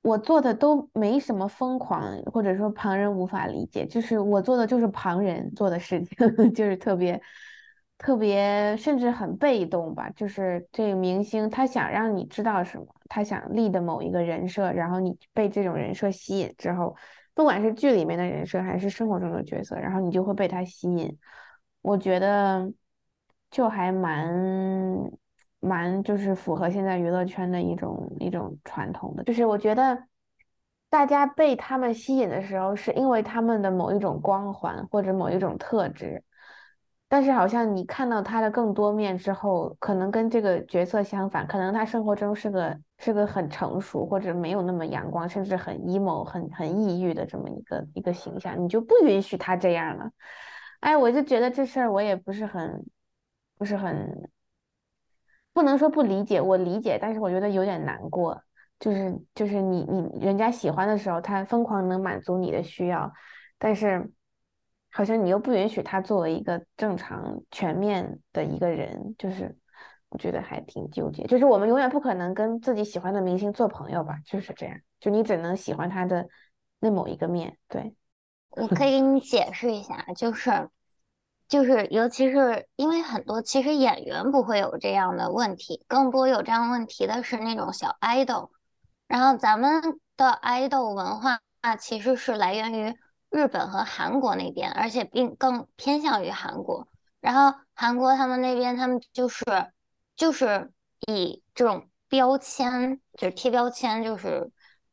[0.00, 6.16] 我做的都没什么疯狂，或者说旁人无法理解，就是我做的就是旁人做的事情，
[6.54, 7.20] 就是特别
[7.98, 10.08] 特别，甚至很被动吧。
[10.10, 16.96] 就是这个明星他想让你知道什么，他想立的某一个人设，然后你被这种人设吸引之后，
[17.38, 21.16] 不管是剧里面的人设还是生活中的角色，然后你就会被他吸引。
[21.82, 22.72] 我觉得
[23.48, 24.28] 就还蛮。
[25.60, 30.04] 蛮就是符合现在娱乐圈的一种一种传统的，就是我觉得
[30.88, 36.22] 大家被他们吸引的时候，是因为他们的某一种光环或者某一种特质，
[37.08, 50.10] 但是好像你看到他的更多面之后，可能跟这个角色相反，可能他生活中是个是个很成熟或者没有那么阳光，甚至很 emo 很很抑郁的这么一个一个形象，你就不允许他这样了。
[50.80, 52.84] 哎，我就觉得这事儿我也不是很
[53.56, 54.30] 不是很。
[55.54, 58.40] 不能说不理解，我理解，但是我觉得有点难过。
[58.78, 63.12] 就是就是你你人家喜欢的时候，他疯狂能满足你的需要，
[63.58, 64.08] 但是
[64.90, 69.56] 好像你又不允许他作为一个正常全面的一个人，就是
[70.08, 71.24] 我觉得还挺纠结。
[71.24, 74.14] 就是我们永远不可能跟自己喜欢的明星做朋友吧？
[74.26, 76.26] 就是这样，就你只能喜欢他的
[76.80, 77.58] 那某一个面。
[77.68, 77.94] 对，
[78.50, 80.68] 我可以给你解释一下，就是。
[81.48, 88.50] 就是，尤其是因为很多其实演员不会有这样的问题，更多有这样问题的是那种小爱豆。
[89.06, 89.80] 然后咱们
[90.14, 91.40] 的爱豆文化
[91.80, 92.94] 其实是来源于
[93.30, 96.88] 日本和韩国那边，而且并更偏向于韩国。
[97.20, 99.44] 然后韩国他们那边，他们就是
[100.16, 100.72] 就是
[101.06, 104.50] 以这种标签，就是贴标签，就是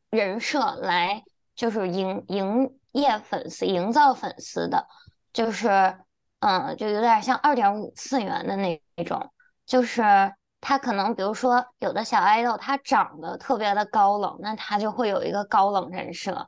[0.09, 1.23] 人设来，
[1.55, 4.87] 就是营营业粉丝、营造粉丝的，
[5.33, 5.97] 就是。
[6.39, 9.31] 嗯，就有点像二点五次元的那那种，
[9.65, 10.03] 就是
[10.61, 16.47] 他可能，比如说有的小爱豆，他长得特别的高冷，那他就会有一个高冷人设。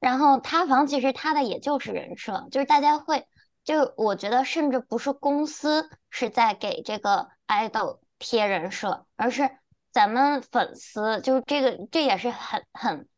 [0.00, 3.26] 然后塌房其实他的也就是人设，就是大家会，
[3.64, 9.50] 就我觉得甚至不是公司是在给这个爱豆贴人设，而是
[9.92, 13.08] 咱们粉丝，就是这个这也是很很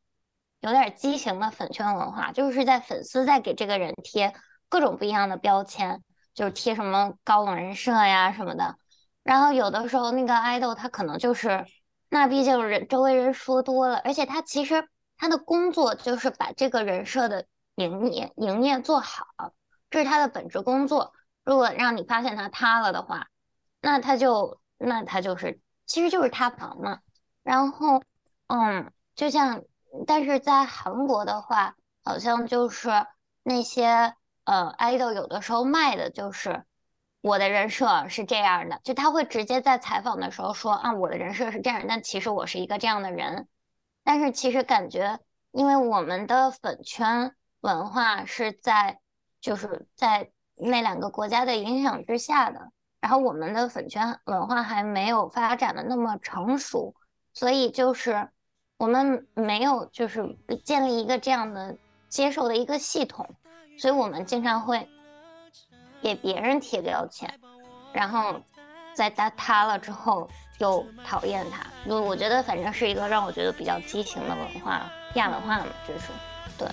[0.60, 4.34] 有点畸形的粉圈文化，就是在粉丝在给这个人贴
[4.68, 6.02] 各种不一样的标签。
[6.32, 8.76] 就是贴什么高冷人设呀什么的，
[9.24, 11.66] 然后有的时候那个爱豆他可能就是，
[12.08, 14.88] 那毕竟人周围人说多了，而且他其实
[15.20, 19.26] 他的工作就是把这个人设的营业营业做好，
[19.90, 21.12] 这是他的本职工作。
[21.44, 23.28] 如果让你发现他塌了的话，
[23.80, 27.00] 那他就那他就是其实就是塌房嘛。
[27.42, 28.02] 然后
[28.48, 29.62] 嗯，就像
[30.06, 32.90] 但是在韩国的话，好像就是
[33.44, 34.14] 那些。
[34.44, 36.64] 呃，idol 有的时候卖的就是
[37.20, 43.46] 我的人设是这样的，就他会直接在采访的时候说啊，我的人设是这样，但其实我是一个这样的人。
[44.10, 45.20] 但是其实感觉，
[45.52, 48.98] 因为我们的粉圈文化是在
[49.40, 56.92] 就是在那两个国家的影响之下的，然后我们的粉圈文化还没有发展的那么成熟，
[57.32, 58.28] 所以就是
[58.78, 63.36] 我们没有就是建立一个这样的接受的一个系统。
[63.78, 64.88] 所以我们经常会
[66.02, 67.32] 给别人贴标签，
[67.92, 68.42] 然后
[68.92, 70.28] 在他塌了之后
[70.60, 71.66] 又讨厌他。
[71.86, 76.06] 就我觉得，反正是一个让我觉得比较畸形的文化，亚文化嘛，就是
[76.56, 76.68] 对。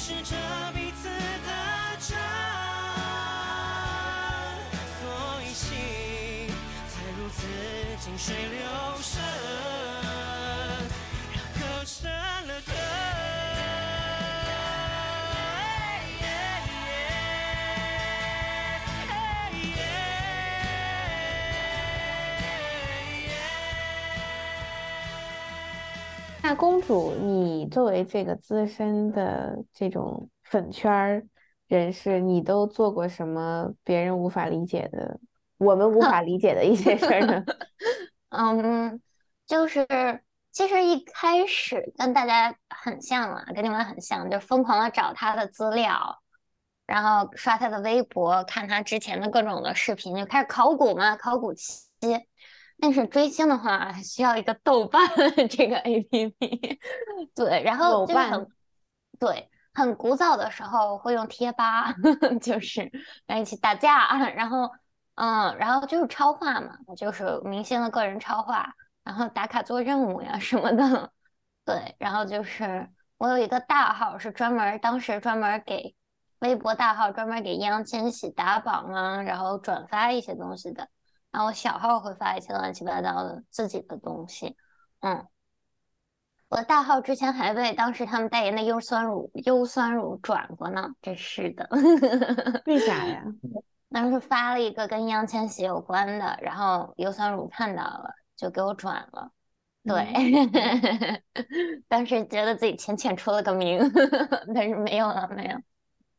[0.00, 0.47] 是着彼此
[8.28, 8.60] 水流
[9.00, 9.22] 深，
[11.32, 12.10] 让刻成
[12.46, 12.74] 了根。
[26.42, 31.26] 那公主，你作为这个资深的这种粉圈儿
[31.66, 35.18] 人士，你都做过什么别人无法理解的、
[35.56, 37.42] 我们无法理解的一些事儿呢？
[38.30, 39.00] 嗯，
[39.46, 39.86] 就是
[40.52, 46.20] 其实一开始跟大家很像啊，跟你们很像，就疯狂的找他的资料，
[46.86, 51.88] 然后刷他的微博，看他之前的各种的视频，就开始考古嘛，考古期。
[52.80, 55.08] 但是追星的话，需要一个豆瓣
[55.50, 56.78] 这个 APP，
[57.34, 58.48] 对，然后就是很
[59.18, 61.92] 对很古早的时候会用贴吧，
[62.40, 62.88] 就是
[63.26, 64.70] 在一起打架，然后
[65.20, 71.10] 嗯，然后就是超话嘛，就是明星的个人超话，然后打卡做任务呀什么的，
[71.64, 75.96] 对，然后就是我有一个大号是专门当时专门给
[76.38, 80.88] 微博大号专门给易烊千玺打榜啊，然后转发一些东西的。
[81.32, 84.56] 然后小号会发一些乱七八糟的自己的东西，
[85.00, 85.26] 嗯，
[86.48, 91.68] 我大号之前还被当时他们代言的优酸乳优酸乳转过呢，真是的。
[92.66, 93.22] 为啥呀？
[93.90, 99.32] 当时发了一个跟易烊千玺有关的，然后优酸乳看到了，就给我转了。
[99.84, 101.22] 对，
[101.88, 103.80] 当时觉得自己浅浅出了个名，
[104.54, 105.58] 但是没有了，没有。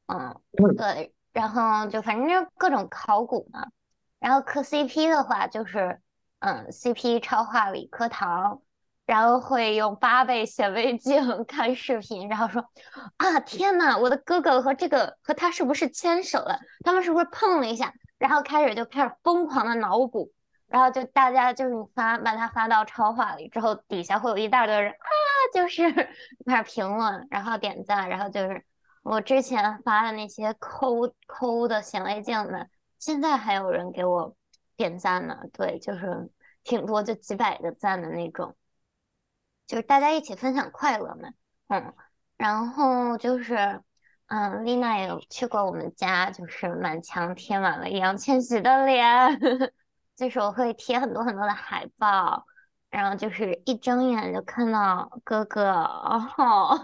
[0.07, 0.35] 嗯，
[0.75, 3.67] 对，然后就反正就各种考古嘛。
[4.17, 6.01] 然后磕 CP 的话，就是
[6.39, 8.61] 嗯，CP 超话里磕糖，
[9.09, 12.63] 然后会用八倍显微镜 看视频，然后说
[13.17, 16.59] 啊天呐，我的哥哥和这个和他是不是牵手了？
[16.85, 17.91] 他们是不是碰了一下？
[18.19, 20.31] 然后开始就开始疯狂的脑补，
[20.67, 25.07] 然后就大家就是你发把它发到超话里之后，底下会有一大堆人啊，
[25.55, 25.91] 就是
[26.45, 28.63] 开始评论，然后点赞，然后就是
[29.01, 32.67] 我之前发的那些抠抠的显微镜的。
[32.99, 34.35] 现在还有人给我
[34.77, 36.29] 点赞呢，对，就是
[36.63, 38.55] 挺多，就几百个赞的那种，
[39.69, 41.29] 就是大家一起分享快乐嘛，
[41.67, 41.93] 嗯，
[42.37, 43.81] 然后就是，
[44.25, 49.39] 嗯，丽娜也有去过我们家，就是满墙贴满了易烊千玺的脸，
[50.17, 52.47] 就是我会贴很多很多的海报。
[52.89, 56.75] 然后就是一睁眼就看到哥哥，哦，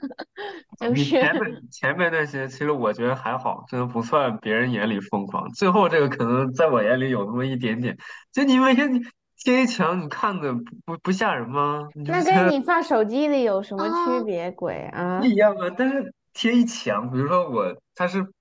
[0.80, 5.52] 就是前面前面那些，其实我觉得还好，真的不算别人眼里疯狂。
[5.52, 7.98] 最后这个可能在我眼里有那么一点点。
[8.32, 8.90] 就你每天
[9.38, 11.88] 贴一墙，你看的不不不吓人吗？
[11.94, 14.50] 那跟你放手机里有什么区别？
[14.50, 15.20] 鬼啊！
[15.20, 15.70] 不一样啊！
[15.76, 18.32] 但是贴一墙，比如说我，他是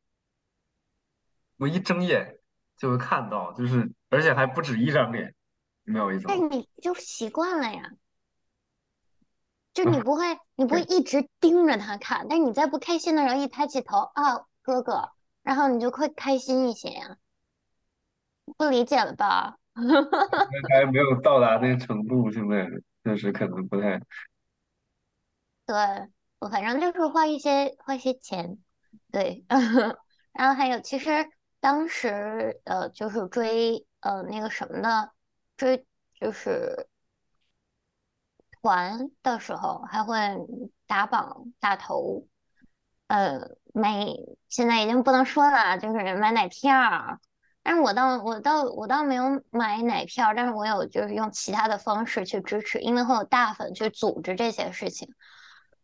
[1.57, 2.39] 我一睁眼
[2.77, 5.33] 就会看到，就是而且还不止一张脸。
[5.87, 7.91] 没有意思，那你就习惯了呀，
[9.71, 15.11] 就你不会，你不会一直盯着他看，但是你在不开心的时候一抬起头啊，哥哥，
[15.43, 17.17] 然后你就会开心一些呀，
[18.57, 19.57] 不理解了吧？
[20.69, 22.67] 还没有到达那个程度，现在
[23.03, 23.99] 确实可能不太。
[25.65, 25.75] 对，
[26.39, 28.57] 我反正就是花一些花一些钱，
[29.11, 29.45] 对，
[30.33, 31.27] 然后还有其实
[31.59, 35.11] 当时呃就是追呃那个什么的。
[35.57, 35.85] 追
[36.19, 36.89] 就是
[38.61, 40.17] 团的时候还会
[40.85, 42.27] 打榜打头，
[43.07, 44.05] 呃，买
[44.49, 47.21] 现在已经不能说了，就是买奶票。
[47.65, 55.09] 但是我倒我倒我倒没有买奶票，但是我有就是用其他的方式去支持，因为会有大粉去组织这些事情。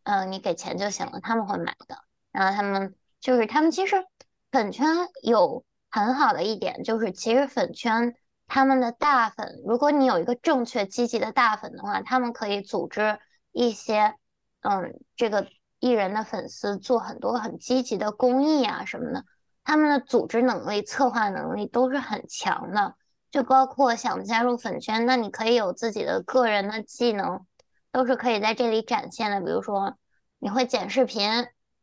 [0.03, 1.97] 嗯，你给钱就行了，他们会买的。
[2.31, 4.05] 然后他们就是他们其实
[4.51, 4.87] 粉圈
[5.23, 8.15] 有很好的一点，就是其实粉圈。
[8.53, 13.17] 他们的大粉，如果你有一个正确积极的大粉的话，他们可以组织
[13.53, 14.13] 一些，
[14.59, 15.47] 嗯，这个
[15.79, 19.23] 艺人的粉丝做很多很积极的公益啊什么的。
[19.63, 22.95] 他们的组织能力、策划能力都是很强的。
[23.29, 27.45] 就包括想加入粉圈，那你可以有自己的个人的技能，
[27.91, 29.39] 都是可以在这里展现的。
[29.39, 29.97] 比如说
[30.39, 31.29] 你会剪视频，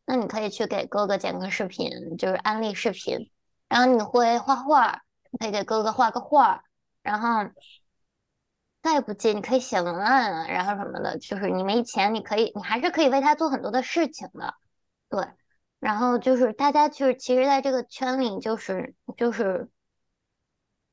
[0.04, 3.30] 那你可以去给哥哥剪个视频，就是安利视频。
[3.68, 5.02] 然后你会画画。
[5.38, 6.64] 可以给哥哥画个画，
[7.02, 7.28] 然后
[8.82, 14.54] 再不济你可以写文案啊，然后什么的，就是你没钱，你可以，你还是可以为他做很多的事情的，
[15.10, 15.22] 对。
[15.80, 19.68] 然后就是大家就是其实在这个圈里，就是就是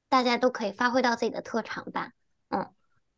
[0.09, 2.11] 大家都可以发挥到自己的特长吧，
[2.49, 2.73] 嗯。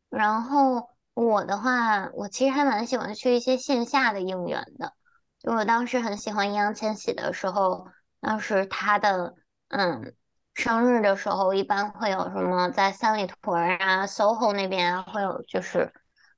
[0.09, 4.93] 然后我的话，我其实还蛮喜欢去一些线下的应援的，
[5.39, 7.87] 就我当时很喜欢易烊千玺的时候，
[8.19, 9.35] 当时他的
[9.69, 10.15] 嗯。
[10.59, 15.93] 生日的时候一般会有什么在三里屯啊、SOHO 那边啊，会有就是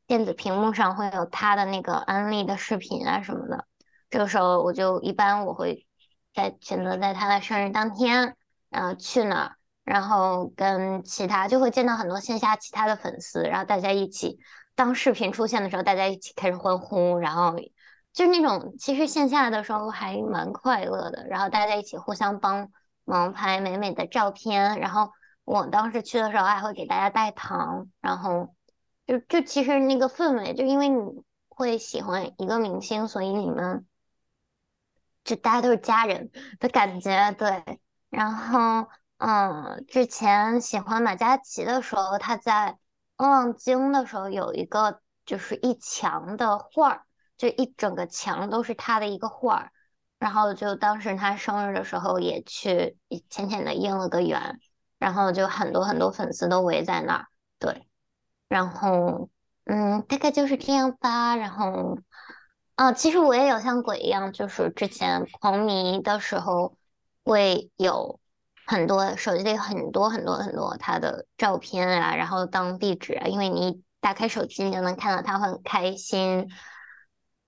[0.07, 3.65] 电子屏幕上会有他的那个安利的视频啊什么的。
[4.09, 5.85] 这个时候我就一般我会
[6.33, 8.35] 在选择在他的生日当天，
[8.69, 14.39] 然后去那儿，然后跟其他就会见到很多线下其他的粉丝，然后大家一起
[14.75, 17.55] 当视频出现的时候，大家一起开始欢呼，然后
[18.13, 22.69] 就是那种其实线下的时候还蛮快乐的，然后大家一起互相帮
[23.05, 25.11] 忙拍美美的照片，然后
[25.45, 28.55] 我当时去的时候还会给大家带糖，然后
[29.05, 31.01] 就就其实那个氛围，就因为你
[31.47, 33.85] 会喜欢一个明星，所以你们
[35.23, 37.79] 就大家都是家人的感觉，对。
[38.09, 42.77] 然后，嗯，之前喜欢马嘉祺的时候，他在
[43.23, 47.05] 《望京》的时候有一个就是一墙的画儿，
[47.37, 49.71] 就一整个墙都是他的一个画儿。
[50.17, 52.97] 然后就当时他生日的时候也去
[53.29, 54.59] 浅浅的应了个援，
[54.97, 57.87] 然后就很多很多粉丝都围在那儿，对。
[58.49, 59.29] 然后，
[59.65, 61.35] 嗯，大概就是这样吧。
[61.35, 61.99] 然后，
[62.79, 66.73] 啊，其实我也有像鬼一样，就是之前狂迷的时候。
[67.25, 68.19] 会有
[68.65, 76.49] 很多手机里很多很多很多他的照片啊，然后当壁纸啊，因为你打开手机你就能看到他很开心。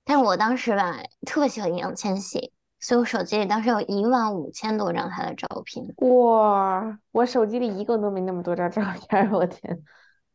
[0.06, 5.84] 但是我当时吧特别喜欢易烊千玺，所以我手机里当时有一万五千多张他的照片。
[6.10, 9.82] 哇，我手机里一个都没那么多张照片，我天！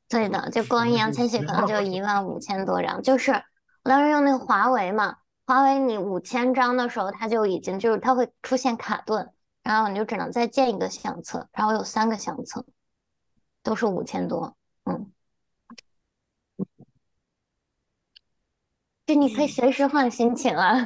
[0.09, 3.31] 对的，就光易烊千玺可能就一万五千多张，就是
[3.87, 9.31] 我当时用那个华为嘛，华为你五千张的时候，它就已经就是它会出现卡顿。
[9.63, 12.65] 然后你就只能再建一个相册，然后有三个相册，
[13.63, 14.57] 都是五千多，
[14.87, 15.13] 嗯，
[19.07, 20.85] 就你可以随时换心情啊。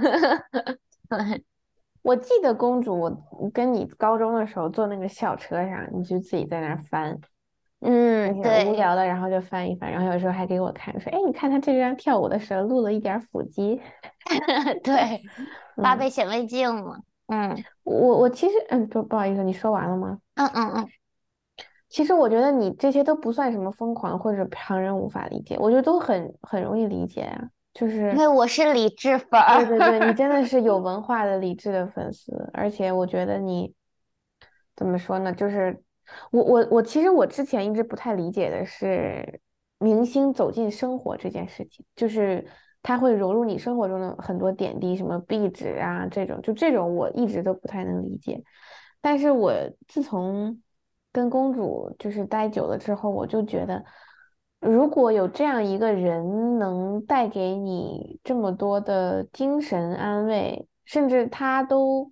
[1.08, 1.44] 对，
[2.02, 7.18] 我记得公主，我跟你高中的时候坐那个校车上，你就自己在那儿翻，
[7.80, 13.80] 嗯，对，无聊的，然后就翻一翻，然后有时候还给我看，说，哎，你看他这张跳舞的时候露了一点腹肌，
[14.84, 15.22] 对，
[15.82, 16.98] 八倍显微镜嘛。
[17.28, 20.18] 嗯，我我其实嗯，不不好意思，你说完了吗？
[20.34, 20.88] 嗯嗯嗯，
[21.88, 27.48] 其实我觉得你这些都不算什么疯狂或者旁人无法理解，我觉得都很很容易理解啊。
[27.72, 33.72] 就是因为我是理智粉，对对对，你真的是有 文化的理智的粉丝，而且我觉得你
[34.74, 35.32] 怎么说呢？
[35.32, 35.80] 就是
[36.30, 39.40] 我我我其实我之前一直不太理解的是
[39.78, 42.46] 明星走进生活这件事情，就是。
[42.82, 48.42] 他会融入你生活中的很多点滴，什么壁纸啊这种，就这种我一直都不太能理解。
[49.02, 49.52] 但是我
[49.86, 50.62] 自从
[51.12, 53.84] 跟公主就是待久了之后，我就觉得，
[54.60, 62.10] 如果有这样一个人能带给你这么多的精神安慰，甚至他都，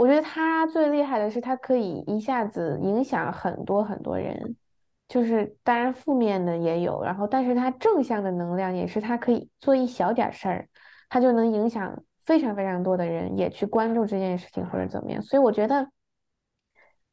[0.00, 4.56] 我觉得他最厉害的是他可以一下子影响很多很多人。
[5.06, 10.68] 就是当然负面的也有，然后但是他正向的能量也是他可以做一小点事儿，
[11.10, 15.20] 他就能影响非常非常多的人也去关注这件事情或者怎么样。
[15.20, 15.90] 所以我觉得，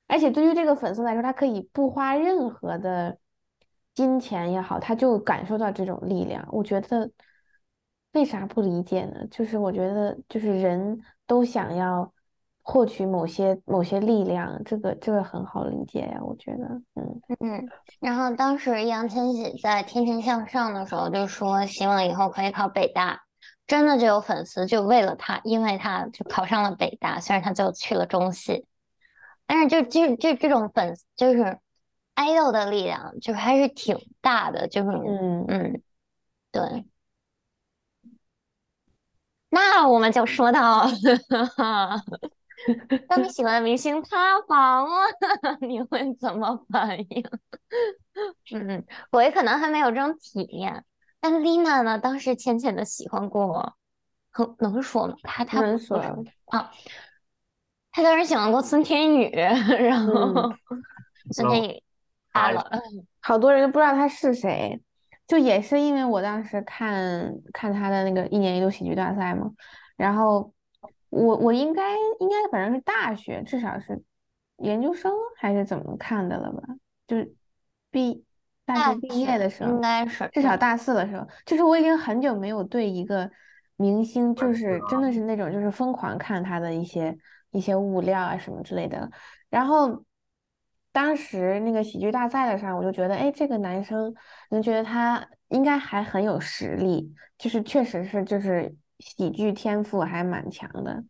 [0.07, 3.17] 而且对于这个粉丝来说，他可以不花任何的
[3.93, 6.47] 金钱也好，他就感受到这种力量。
[6.53, 7.11] 我觉得
[8.13, 9.27] 为啥不理解呢？
[9.29, 12.13] 就是我觉得就是人都想要。
[12.69, 16.65] 获取某些某些力量，这个这个很好理解呀，我觉得，
[16.95, 17.69] 嗯嗯。
[18.01, 23.23] 然后当时易烊千玺在《天天向上》的时候就说，希望以后可以考北大。
[23.65, 28.65] 真的就有粉丝就为了他，因为他就考上了北大，虽然他最后去了中戏，
[29.45, 31.59] 但是就就就这种粉丝就是
[32.15, 35.81] 爱豆的力量，就还是挺大的，就是嗯嗯，
[36.51, 36.85] 对。
[39.49, 40.85] 那我们就说到。
[43.07, 47.23] 当你喜欢的明星塌房了， 你会怎么反应？
[48.55, 50.83] 嗯，我也可能还没有这种体验。
[51.19, 51.99] 但丽娜呢？
[51.99, 53.75] 当时浅浅的喜欢过，
[54.57, 55.15] 能能说吗？
[55.21, 55.97] 她她能说
[56.47, 56.71] 啊。
[57.91, 60.51] 她当时喜欢过孙天宇，然后
[61.31, 61.83] 孙天宇
[62.33, 62.69] 塌了。
[63.21, 64.81] 好多人都不知道他是谁，
[65.27, 69.51] 就也是因为我当时看看他的那个一年一度喜剧大赛嘛，
[69.95, 70.51] 然后。
[71.17, 74.01] 我我应该应该反正是大学，至少是
[74.57, 76.61] 研究生还是怎么看的了吧？
[77.07, 77.33] 就是
[77.89, 78.23] 毕
[78.65, 81.27] 大学毕业的时候，应该是至少大四的时候。
[81.45, 83.29] 就是我已经很久没有对一个
[83.77, 87.17] 明星，就是真的是那种就是疯狂看他的一些
[87.51, 89.09] 一些物料啊什么之类的。
[89.49, 90.03] 然后
[90.91, 94.13] 当时那个喜剧大赛的上，我就觉得，哎，这个男生，
[94.51, 98.75] 能觉得他应该还很有实力，就是确实是就是。
[98.99, 101.03] 喜剧天赋还蛮强的，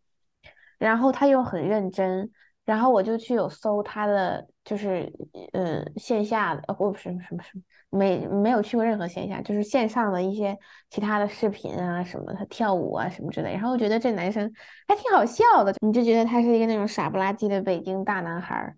[0.78, 2.30] 然后他又很认真，
[2.64, 5.12] 然后我就去有搜他的，就是
[5.52, 10.56] 呃线下的，不不是什么什么，没没有去过任何线下，就是线上的一些
[10.90, 14.52] 其他的视频啊什么，他跳舞啊什么之类，然后我觉得这男生
[14.86, 18.74] 还挺好笑的，你就觉得他是一个那种傻不拉几的北京大男孩。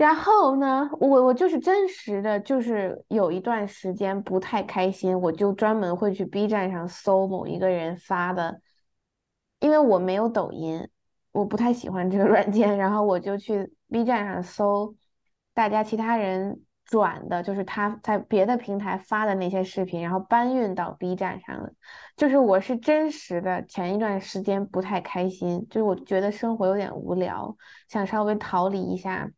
[0.00, 8.62] 然后呢，我我就是真实的，就是有一段时间不太开心，我就专门会去 B 站上搜某一个人发的，
[9.58, 10.88] 因为我没有抖音，
[11.32, 14.94] 我不太喜欢这个软件，然后我就去 B 站上搜
[15.52, 21.70] 大家其他人转的，就是他在别的平台发的那些视频，然后搬运到 B 站上的。
[22.16, 27.54] 就是我是真实的，前一段时间不太开心，就是我觉得生活有点无聊，
[27.86, 29.30] 想稍微逃离一下。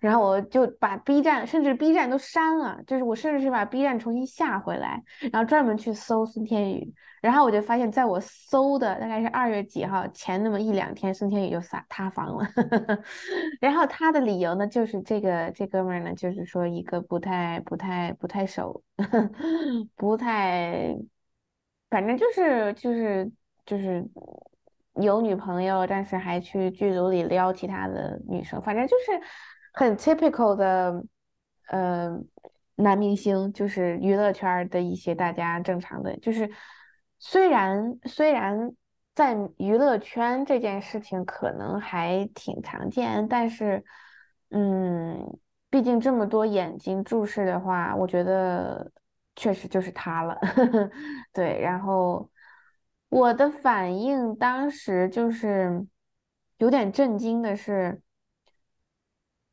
[0.00, 6.92] 然后我就把 B 站，甚至 B 站都删了，就是我甚至是把 B 站重新下回来，然后专门去搜孙天宇。
[7.20, 12.48] 然后我就发现，在我搜的大概是二月几号前那么一两天，孙天宇就撒塌房了。
[13.60, 18.82] 然后他的理由呢，就是这个这哥们儿呢，就是说一个不太不太不太熟，
[19.96, 20.96] 不太，
[21.90, 23.30] 反正就是就是
[23.66, 24.02] 就是
[24.94, 29.20] 有女朋友，但是还去剧组里撩其他的女生，反正就是
[29.72, 31.04] 很 typical 的，
[31.68, 32.18] 呃，
[32.76, 36.50] 男明星，就是娱乐圈的一些大家正常的，就是
[37.18, 38.72] 虽然虽然
[39.14, 43.84] 在娱乐圈这件事情可能还挺常见，但是，
[44.50, 48.90] 嗯，毕竟这么多眼睛注视的话，我觉得
[49.36, 50.38] 确实就是他了。
[51.32, 52.30] 对，然后
[53.10, 55.86] 我的反应当时就是
[56.58, 58.00] 有点震惊的是，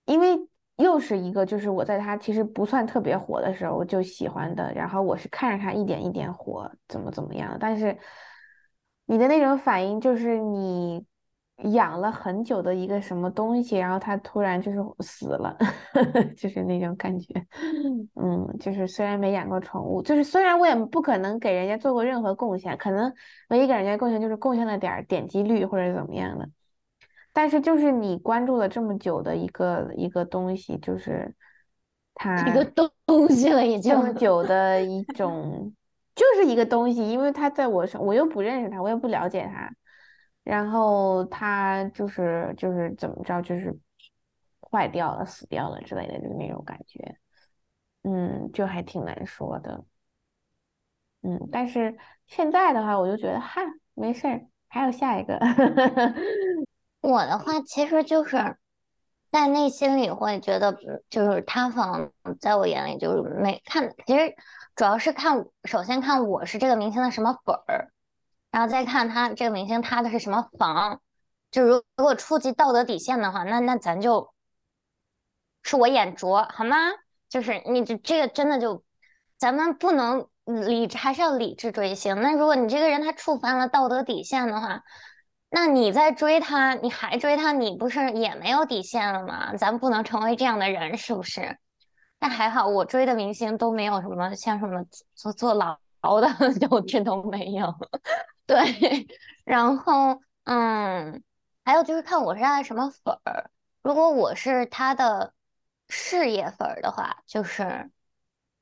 [0.08, 0.36] 因为
[0.78, 7.96] 又是一个就是我在他其实不算特别火的时候我就喜欢的，然后我是看着他一点一点火，怎么怎么样，但是
[9.06, 11.06] 你的那种反应就是你
[11.72, 15.58] 养了很久的一个什么东西，然后它突然就是死了，
[16.38, 17.34] 就是那种感觉。
[18.16, 23.12] 嗯，就是虽然没养过宠物，就是虽然我也不可能给人家做过任何贡献，可能
[23.50, 26.50] 唯一给人家贡献就是贡献了点儿点击率或者怎么样的。
[27.38, 31.36] 但是就是你关注了这么久的一个一个东西，就是
[32.16, 35.72] 它一个东 东西了，已经这么久的一种，
[36.16, 39.72] 就是一个东西，因为它在我身，我又不认识它，我也不了解它，
[40.44, 43.78] 然后它就是就是怎么着，就是
[44.60, 47.20] 坏掉了、死掉了之类的，就是那种感觉，
[48.02, 49.86] 嗯，就还挺难说的，
[51.22, 53.62] 嗯，但是现在的话，我就觉得哈，
[53.94, 55.38] 没事儿，还有下一个。
[57.02, 58.58] 我的话其实就是
[59.30, 60.78] 在内心里会觉得，
[61.10, 64.36] 就是塌房，在我眼里就是没看，其实
[64.76, 67.92] 主要是看，首先看我是这个明星的什么粉儿，
[68.52, 71.02] 然后再看他这个明星塌的是什么房。
[71.50, 74.34] 就如如果触及道德底线的话，那那咱就
[75.64, 76.76] 是我眼拙好吗？
[77.30, 78.84] 就是你这这个真的就，
[79.38, 82.22] 咱们不能理智，还是要理智追星。
[82.22, 84.84] 那如果你这个人他触犯了道德底线的话，
[85.50, 89.56] 那你在追他，你还追他，你不是也没有底线了吗？
[89.56, 91.58] 咱不能成为这样的人，是不是？
[92.20, 94.84] 但还好，我追的明星都没有什么像什么
[95.16, 95.78] 坐坐牢
[96.20, 96.28] 的，
[96.60, 97.74] 就这都没有。
[98.46, 99.08] 对，
[99.46, 101.24] 然后嗯，
[101.64, 103.50] 还有就是看我是他的什么粉儿。
[103.82, 105.34] 如果我是他的
[105.88, 107.90] 事业粉儿的话，就是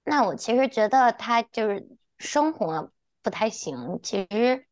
[0.04, 2.92] 那我其实觉得他就是生活
[3.24, 4.00] 不太行。
[4.04, 4.68] 其实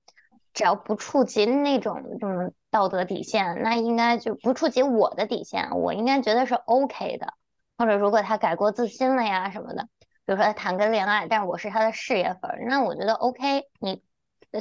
[0.53, 7.33] 只要不触及那种这种道德底线，那应该就不触及我的底线，我应该觉得是 OK 的。
[7.77, 9.87] 或者如果他改过自新了呀什么的，
[10.25, 14.03] 比如说他谈个恋爱，但是我是他的事业粉，那我觉得 OK，你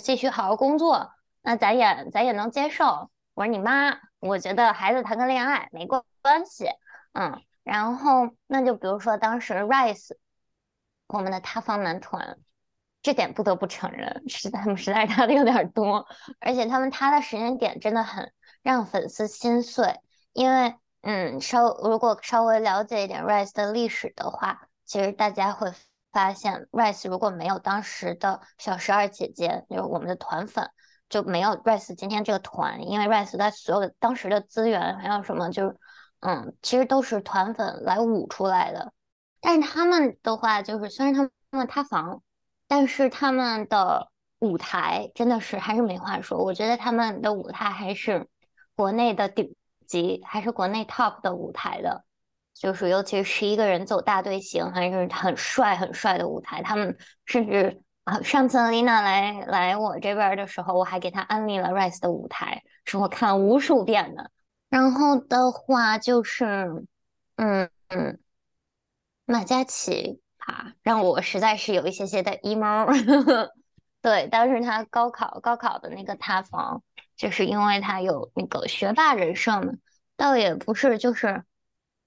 [0.01, 1.11] 继续好好工作，
[1.43, 3.11] 那咱也咱也能接受。
[3.35, 6.67] 我是你妈，我觉得孩子谈个恋爱没关关系，
[7.13, 7.41] 嗯。
[7.65, 10.17] 然后那就比如说当时 Rise
[11.07, 12.39] 我们的塌房男团，
[13.03, 16.07] 这点不得不承认，是他们实在是塌的有点多，
[16.41, 18.33] 而且他们塌的时间点真的很
[18.63, 20.01] 让粉丝心碎，
[20.33, 25.73] 因为嗯，稍如果稍微了解一点 Rise 的历史的话，其实大家会
[26.13, 30.71] 发现 Rise 如果没有当时的小十二姐姐，就是我们的团粉。
[31.09, 35.77] 就没有 Rise 今天这个团，因为 Rise 它所有的当时的资源还有什么，就是
[36.21, 38.95] 嗯，其实都是团粉来舞出来的。
[39.39, 42.23] 但是他们的话，就是虽然他们塌房，
[42.73, 46.43] 但是他们的舞台真的是还是没话说。
[46.43, 48.27] 我觉得他们的舞台还是
[48.75, 49.55] 国内的顶
[49.87, 52.03] 级，还是国内 top 的舞台的，
[52.55, 56.63] 就是尤其是十一个人走大队形，还是很帅很帅的舞台。
[56.63, 56.97] 他们
[57.27, 57.83] 甚至。
[58.05, 64.31] 啊，上次丽娜来来我这边的时候，我还给她安利了 Rise 的舞台，是我看了无数遍的。
[64.71, 66.87] 然后的话就是，
[67.37, 68.19] 嗯嗯，
[69.27, 72.87] 马嘉祺啊，让我实在是有一些些的 emo。
[74.03, 76.83] 对，当时他高考高考的那个塌房，
[77.17, 79.73] 就是因为他有那个学霸人设嘛，
[80.17, 81.45] 倒也不是，就是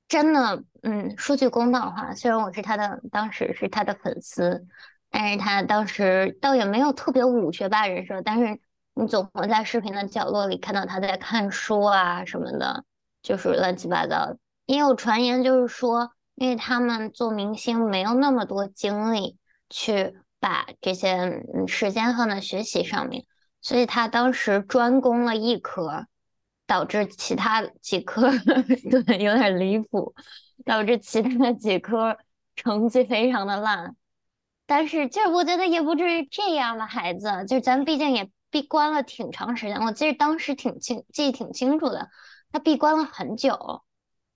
[0.09, 4.67] 真的，嗯，说句公道话，虽然我是他的，当时是他的粉丝，
[5.09, 8.59] 但是他当时倒也没有特别武学霸人设，但是
[8.93, 12.83] 你总会在视频的角落里看到他在看书啊什么的，
[13.21, 14.35] 就是乱七八糟。
[14.65, 19.37] 也有传言就是说，因为他们做明星没有那么多精力
[19.69, 23.25] 去把这些时间放在学习上面，
[23.61, 26.07] 所以他当时专攻了一科。
[26.67, 28.31] 导致其他几科
[29.05, 30.15] 对有点离谱，
[30.65, 32.17] 导致其他几科
[32.55, 33.95] 成绩非常的烂。
[34.65, 42.09] 但是就是我觉得也不至于这样吧，孩子，就是咱毕竟也闭关了挺长时间，我记得当时挺清记忆挺清楚的，
[42.51, 43.83] 他闭关了很久，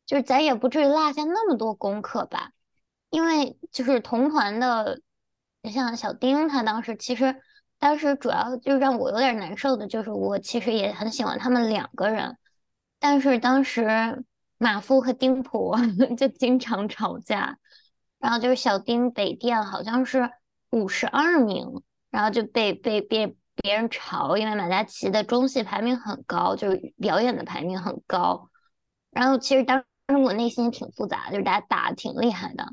[0.10, 2.49] 就是咱也不至于落下那么多功课吧。
[3.12, 4.99] 因为就是同团的，
[5.62, 7.36] 你像小丁，他当时其实。
[7.82, 12.38] 当时主要就让我有点难受的，就是我其实也很喜欢他们两个人，
[12.99, 14.26] 但是当时
[14.57, 15.74] 马夫和丁普
[16.18, 17.57] 就经常吵架，
[18.20, 20.30] 然后就是小丁北电好像是
[20.72, 21.82] 五十二名，
[22.12, 28.49] 然后就被被别别人嘲，因为马嘉祺的中戏排名很高，就是表演的排名很高，
[29.12, 32.66] 然后其实当但是我内心挺复杂，就是大家打挺厉害的，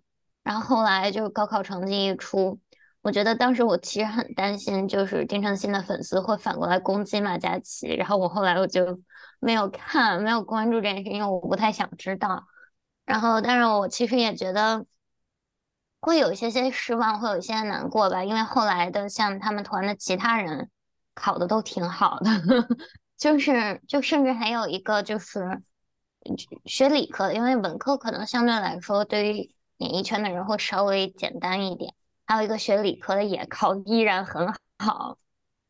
[0.42, 2.58] 然后后来就是高考成绩一出。
[3.02, 9.02] 我觉得当时我其实很担心，就是丁程鑫的粉丝会反过来攻击马嘉祺，然后我后来我就
[9.38, 12.46] 没有看，没有关注这件事，因为我不太想知道。
[13.04, 14.86] 然后，但是我其实也觉得
[16.00, 20.70] 会有一些些失望，会有一些难过吧，因为后来的像他们团的其他人
[21.14, 22.30] 考的都挺好的，
[23.18, 25.60] 就是就甚至还有一个就是
[26.64, 31.94] 学理科的，因为文科可能相对来说对于演艺圈的人会稍微简单一点。
[32.24, 35.18] 还有一个学理科的也考依然很好，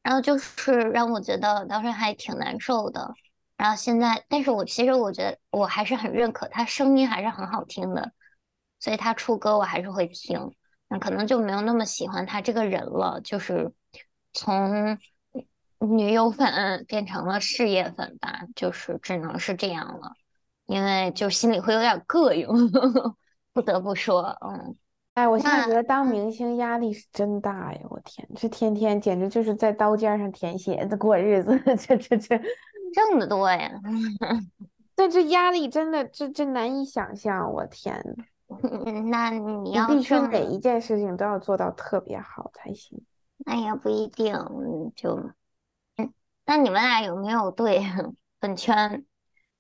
[0.03, 3.13] 然后就是让我觉得当时还挺难受的。
[3.57, 8.13] 然后现在，但是我其实我觉得我还是很认可他声音还是很好听的，
[8.81, 10.53] 所以他出歌我还是会听。
[10.89, 13.73] 那可能就没有那么喜欢他这个人了，就是
[14.33, 14.99] 从
[15.79, 20.13] 女友粉变成了事业粉吧，就是只能是这样了，
[20.67, 22.47] 因为就心里会有点膈应，
[23.53, 24.77] 不得不说，嗯。
[25.15, 27.81] 哎，我现在觉得当明星压力是真大呀！
[27.89, 32.39] 我天，这天天简直就是在刀尖上舔血的过日子， 这这这
[32.93, 33.81] 挣得多呀！
[34.95, 37.99] 但这压力真的这这难以想象，我天！
[39.11, 43.03] 那你要必须每一件事情都要做到特别好才行。
[43.39, 44.35] 那也，不一定，
[44.95, 45.31] 就
[45.97, 46.13] 嗯，
[46.45, 47.83] 那你们俩有没有对
[48.39, 49.03] 本圈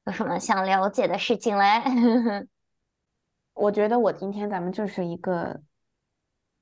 [0.06, 1.64] 有什么想了解的事情嘞？
[3.54, 5.60] 我觉得我今天咱们就是一个，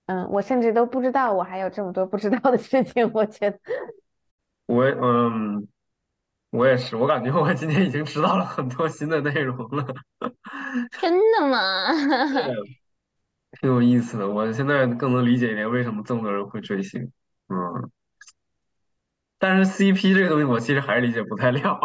[0.06, 3.10] 嗯，我甚至都不知道我还有这么多不知道的事情。
[3.12, 3.58] 我觉得，
[4.66, 5.68] 我嗯，
[6.50, 9.86] 我也是，我感觉我今天已经知道了很多新的内容了。
[10.98, 11.92] 真的吗？
[13.60, 14.28] 挺有意思的。
[14.28, 17.12] 我现在更能理解一点为什么这么多人会追星。
[17.48, 17.90] 嗯，
[19.38, 21.78] 但是 CP 这个东西，我其实还是理解不太了。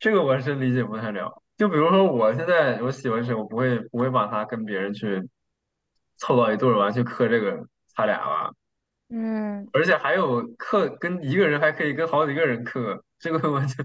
[0.00, 1.42] 这个我是理解不太了。
[1.58, 5.28] 就比如说，我现在我喜欢谁，我不会不会把他跟别人去
[6.16, 8.50] 凑到一对儿完去磕这个他俩吧。
[9.10, 9.68] 嗯。
[9.74, 13.84] 而且还有磕跟一个人还可以跟好几个人磕，这个我就，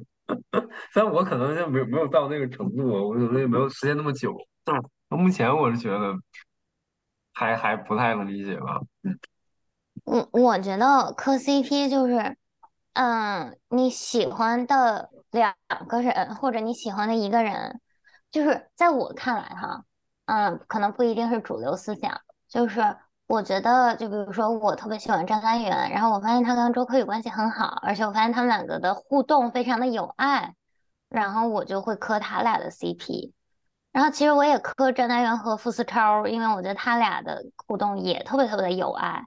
[0.93, 4.33] 虽然我可能就没有没有到那个程度，我可能也没有时间那么久。
[4.63, 6.15] 嗯，目前我是觉得
[7.33, 8.79] 还还不太能理解吧。
[10.05, 12.37] 我我觉得磕 CP 就是，
[12.93, 15.09] 嗯，你喜欢的。
[15.35, 15.53] 两
[15.89, 17.81] 个人或者你喜欢的一个人，
[18.31, 19.83] 就是在我看来哈，
[20.25, 22.21] 嗯，可能不一定是主流思想。
[22.47, 22.95] 就是
[23.27, 30.55] 我觉得，就比如说我特别喜欢张嘉元，然后我发现他跟周柯宇关系很好，而且我发现他们两个的互动非常的有爱，
[31.09, 33.33] 然后我就会磕他俩的 CP。
[33.91, 39.25] 然后其实我也磕张嘉元和傅思超，因为我觉得他俩的互动也特别特别的有爱。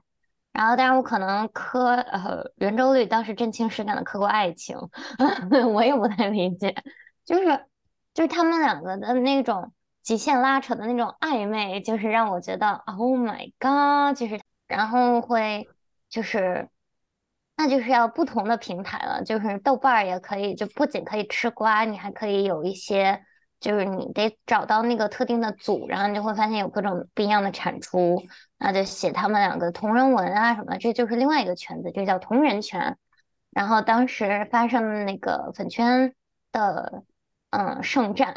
[0.59, 4.77] 然后，但是我可能磕呃圆周率当时真情实感的磕过爱情，
[5.73, 6.75] 我也不太理解，
[7.23, 7.45] 就是
[8.13, 9.71] 就是他们两个的那种
[10.03, 14.37] 极限拉扯的那种暧昧，就是让我觉得 Oh my God，就是
[14.67, 15.65] 然后会
[16.09, 16.67] 就是
[17.55, 23.23] 那就是要不同的平台了，就是豆瓣儿也可以，就不仅可以吃瓜，你还可以有一些。
[23.59, 28.23] 就是你得找到那个特定的组，然后你就会发现有各种不一样的产出，
[28.57, 32.97] 那就写他们两个同人文啊什么，这就是另外一个圈子，这叫同人圈。
[33.51, 36.13] 然后当时发生的那个粉圈
[36.53, 37.03] 的
[37.49, 38.33] 嗯圣战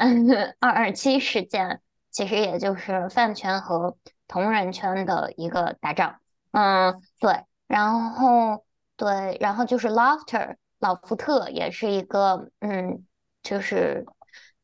[0.59, 1.79] 二二七事件，
[2.11, 3.95] 其实也就是饭圈和
[4.27, 6.17] 同人圈的一个打仗。
[6.51, 8.65] 嗯，对，然后
[8.97, 13.05] 对，然后就是 Laughter 老福特也是一个嗯，
[13.41, 14.05] 就是。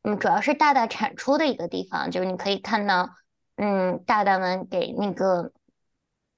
[0.01, 3.09] 嗯，主要是大大产出的一个地方，就是你可以看到，
[3.57, 5.51] 嗯，大大们给那个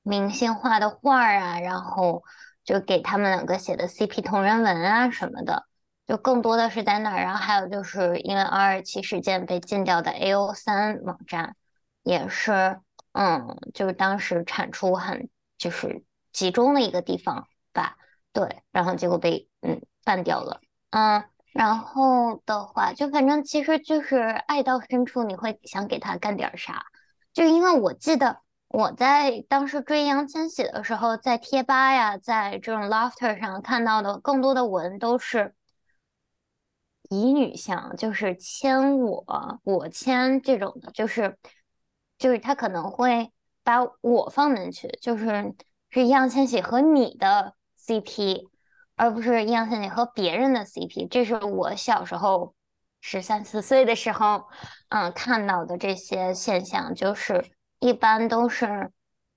[0.01, 2.23] 明星画的画儿啊，然后
[2.63, 5.67] 就给他们两个写的 CP 同人文啊什么的，
[6.07, 7.21] 就更多的是在那儿。
[7.21, 11.55] 然后还有就是因为二二七事件被禁掉的 AO 三网站，
[12.01, 12.79] 也是，
[13.11, 16.03] 嗯，就是当时产出很就是
[16.33, 17.95] 集中的一个地方吧，
[18.33, 21.23] 对，然后结果被嗯办掉了，嗯。
[21.51, 26.85] 然后的话，就反正其实就是爱到深处，你会想给他干点啥？
[27.33, 28.39] 就因为我记得
[28.69, 35.53] 我在当时追易烊千玺的时候，在贴吧呀，在这种 Lofter 上看到的更多的文都是
[37.09, 41.37] 乙女向，就是牵我，我牵这种的，就是
[42.17, 43.33] 就是他可能会
[43.63, 45.53] 把我放进去，就是
[45.89, 48.50] 是易烊千玺和你的 CP。
[49.01, 52.53] 而不是易烊千玺和别人的 CP，这是我小时候
[52.99, 54.43] 十三四岁的时候，
[54.89, 57.43] 嗯，看到的这些现象，就是
[57.79, 58.91] 一般都是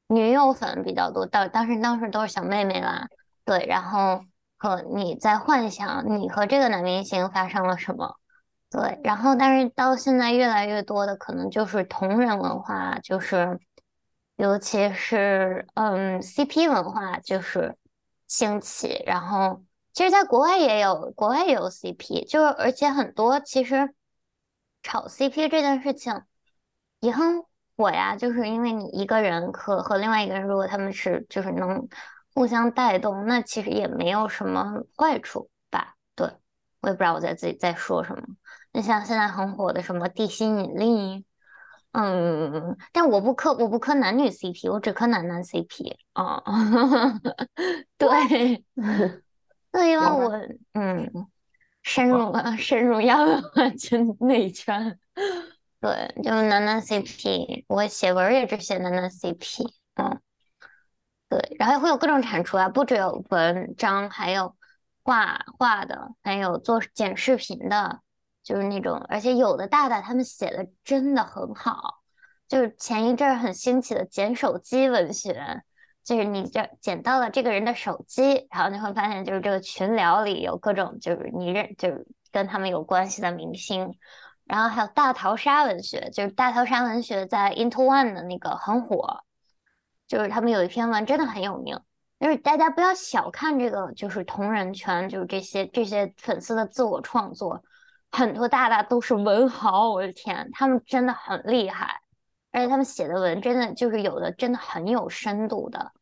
[0.07, 3.07] 女友粉比较多，当当时当时都是小妹妹啦，
[3.47, 4.21] 对，然后
[4.59, 8.17] 和你在幻想你和这个男明星发生了什么，
[8.71, 13.59] 对，然后但是到现在越来越多的可能就是同人文化，就是
[14.37, 17.75] 尤其是嗯 CP 文化，就是。
[18.37, 19.63] 兴起，然后
[19.93, 23.95] 其实，在国外也有，国外也有 CP，就是而且很多其实
[24.83, 26.21] 炒 CP 这件事情
[26.99, 27.45] 也很
[27.77, 31.89] 火呀，就是因为你一个人和和另外一个人，如果他们是就是能
[32.35, 35.95] 互相带动，那其实也没有什么坏处吧？
[36.17, 36.27] 对，
[36.81, 38.23] 我也不知道我在自己在说什么。
[38.73, 41.25] 那像现在很火的什么地心引力。
[41.97, 46.43] 嗯，但我不磕，我不磕男女 CP，我只磕男男 CP 啊。
[47.97, 48.65] 对，
[49.71, 50.33] 所以话我
[50.73, 51.09] 嗯，
[51.85, 54.99] 深入了，深入亚文圈内圈。
[55.81, 59.65] 对，就男男 CP，我写文也只写男男 CP。
[59.95, 60.21] 嗯，
[61.29, 64.57] 对，然后会有各种产出啊，不只有文章，还有
[65.05, 68.01] 画画的，还有做剪视频的。
[68.45, 72.03] 就是那种，而且有的大大他们写的真的很好，
[72.47, 75.63] 就是前一阵很兴起的捡手机文学，
[76.05, 83.97] 就是你这捡到了这个人的手机，然后你会发现就是这个群聊里有各种就是你认就是跟他们有关系的明星，
[84.45, 89.21] 然后还有大逃杀文学，就是大逃杀文学在 Into One 的那个很火，
[90.07, 91.81] 就是他们有一篇文真的很有名，
[92.21, 97.63] 就是大家不要小看这个就是同人圈，就是这些这些粉丝的自我创作。
[98.15, 102.01] 很多大大都是文豪，我的天，他们真的很厉害，
[102.53, 105.93] 而且他们写的文真的就是有的真的很有深度的，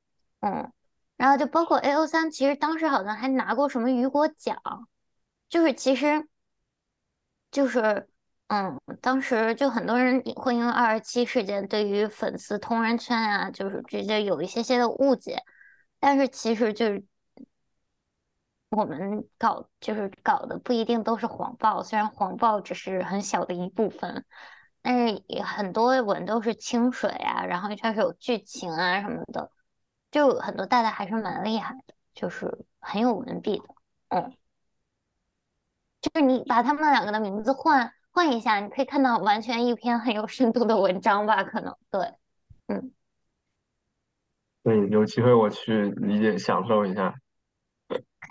[0.40, 0.70] 嗯，
[1.16, 4.60] 然后就包括 A O 三，其实当时好像还拿过什么雨果奖，
[5.48, 6.28] 就是其实
[7.50, 8.06] 就是
[8.48, 15.42] 嗯，当时就很多人会因为二二七事件对于粉丝同人圈啊，就是直接有一些些的误解，
[15.98, 17.02] 但是其实就是。
[18.74, 24.24] 我们搞就是搞的不一定都是黄暴，虽然黄暴只是很小的一部分，
[24.80, 29.50] 但是也很多文都是清水啊，然后一开始有剧情啊什么的，
[30.10, 33.64] 就很多大大还是蛮厉害的，就是很有文笔的，
[34.08, 34.32] 嗯，
[36.00, 41.44] 就是你把他们两个的名字换换一下，你可以看到完全一篇很有深度的文章吧？
[41.44, 42.14] 可能对，
[42.68, 42.90] 嗯，
[44.62, 47.14] 对，有机会我去理解享受一下。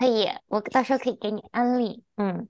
[0.02, 2.02] 可以，我到时候可以给你安利。
[2.16, 2.48] 嗯，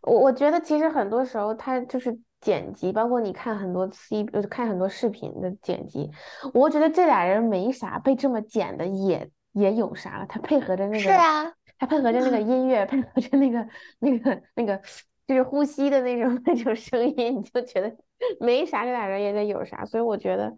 [0.00, 6.10] 我我觉得其实很多时候他就是剪辑，包括你看很多 C，看很多视频的剪辑，
[6.54, 10.24] 我觉得这俩人没啥，被这么剪的也也有啥了。
[10.26, 14.80] 他配合着那个，是啊，他配合着那个音乐，配合着那个那个那个，
[15.26, 17.94] 就是呼吸的那种 那种声音，你就觉得
[18.40, 19.84] 没啥，这俩人也得有啥。
[19.84, 20.56] 所以我觉得，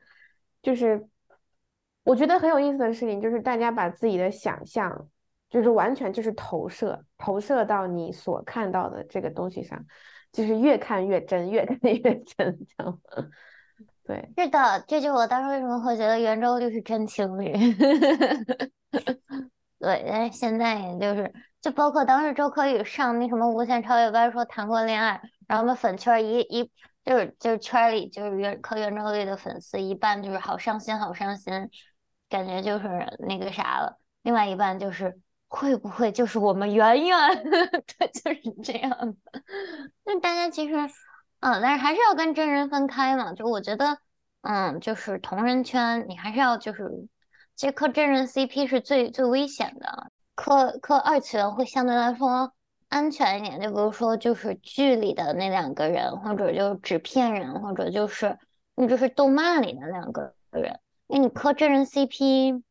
[0.63, 1.09] 就是
[2.05, 5.09] 我觉得很有意思的事情，就是大家把自己的想象。
[5.49, 9.83] 就是完全就是投射，投射到你所看到的这个东西上，
[10.33, 12.59] 就是越看越真，越看越真，
[14.05, 17.53] 对，是的，这就是我当时为什么会觉得圆周率是真情侣。
[19.79, 26.71] 对，但是现在也就是，就包括当时周柯宇上那什么无限超越班说谈过恋爱，然后我们粉圈一一
[27.05, 31.53] 就是就是圈里就是圆磕圆周率的粉丝一半就是好伤心好伤心，
[32.29, 32.89] 感觉就是
[33.29, 35.21] 那个啥了，另外一半就是。
[35.57, 37.17] 会不会就是我们圆圆？
[37.99, 39.43] 他 就是这样的。
[40.05, 40.75] 那大家其实，
[41.41, 43.33] 嗯，但是还是要跟真人分开嘛。
[43.33, 43.97] 就我觉得，
[44.43, 47.09] 嗯，就是同人圈，你还是要就是，
[47.55, 50.11] 其实磕真人 CP 是最最危险的。
[50.35, 52.53] 磕磕二次元会相对来说
[52.89, 58.39] 安全一点，就比如说就是剧里的那两个人，或者就是纸片人，或者就是
[58.75, 62.63] 你就是动漫里的两个人，因为你磕真人 CP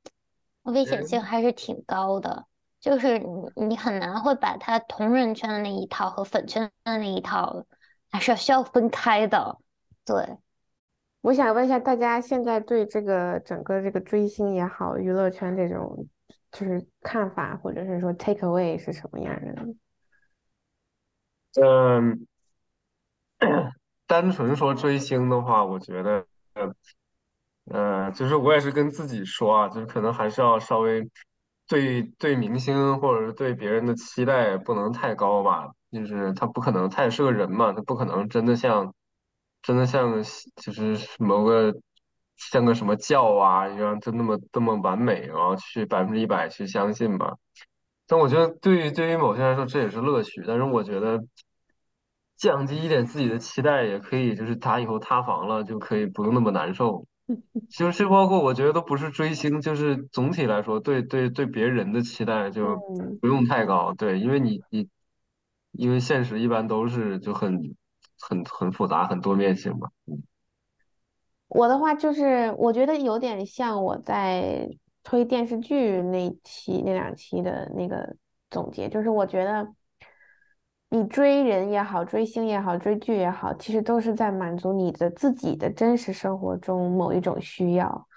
[0.61, 2.45] 危险性还是挺高的，
[2.85, 7.65] 就是你你很难会把他同人圈的那一套和粉圈的那一套
[8.11, 9.57] 还是要需要分开的，
[10.05, 10.37] 对。
[11.21, 16.07] 我想问一下大家，现在对这个整个这个追星也好，娱乐圈这种
[16.51, 19.63] 就是看法，或者是说 take away 是什么样的呢？
[21.59, 22.27] 嗯，
[24.05, 26.23] 单纯说追星的话，我觉得，
[27.71, 31.09] 呃，就是我也是跟自己说啊，就是可能还是要稍微
[31.67, 38.93] 对对明星或者是对别人的期待不能太高吧，就是他不可能，他也是个人嘛，他不可能真的像
[39.61, 40.23] 真的像
[40.57, 41.73] 就是某个
[42.37, 47.35] 像个什么教啊一样，就那么那么完美，然后去百分之一百去相信吧。
[48.07, 51.19] 但我觉得对于对于某些人来说这也是乐趣，但是我觉得
[52.37, 57.07] 降低一点自己的期待也可以，就是他以后塌房了就可以不用那么难受。
[57.69, 64.87] 就是包括我觉得都不是追星，就是总体来说对对对别人的期待就嗯，不用太高，对，因为你你
[65.71, 67.75] 因为现实一般都是就很
[68.19, 69.89] 很很复杂很多面性嘛。
[71.47, 74.67] 我的话就是我觉得有点像我在
[75.03, 78.15] 推电视剧那期那两期的那个
[78.49, 79.67] 总结，就是我觉得
[80.89, 88.07] 你追人也好，追星也好，追剧也好，其实都是在满足你的自己的真实生活中某一种需要。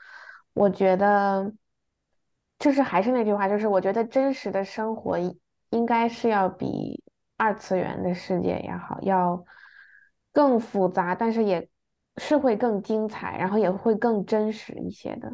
[0.52, 1.52] 我觉得
[2.58, 5.16] 就是还是那句话，就是我觉得真实的生活
[5.70, 7.02] 应该是要比
[7.36, 9.44] 二次元的世界也好，要
[10.32, 11.68] 更复杂，但是也
[12.16, 15.32] 是会更精彩，然后也会更真实一些的。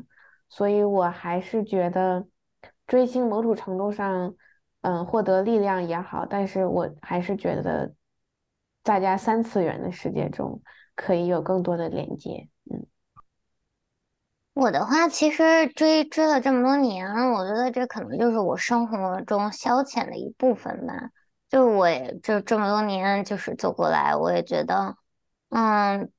[0.48, 2.26] 所以我还是觉得
[2.86, 4.34] 追星某种程度上，
[4.84, 7.94] 嗯，获得力量也好，但是我还是觉得
[8.82, 10.60] 大家三次元的世界中
[10.94, 12.50] 可以有更多的连接。
[12.70, 12.86] 嗯。
[14.52, 21.10] 我的话，其实追追了这么多年，我觉得这可能就是我生活中消遣的一部分吧。
[21.48, 24.98] 就我也这这么多年就是走过来，我也觉得，
[25.48, 26.10] 嗯，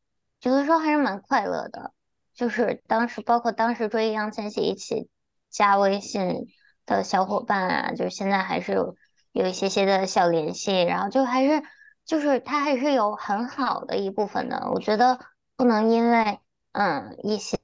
[0.41, 1.93] 有的时候还是蛮快乐的。
[2.33, 5.07] 就是当时包括当时追易烊千玺一起
[5.51, 6.47] 加微信
[6.85, 8.95] 的小伙伴啊，就是现在还是有
[9.31, 11.63] 有一些些的小联系，然后就还是
[12.05, 14.69] 就是他还是有很好的一部分的。
[14.73, 15.19] 我觉得
[15.55, 16.39] 不能因为
[16.71, 17.59] 嗯一些。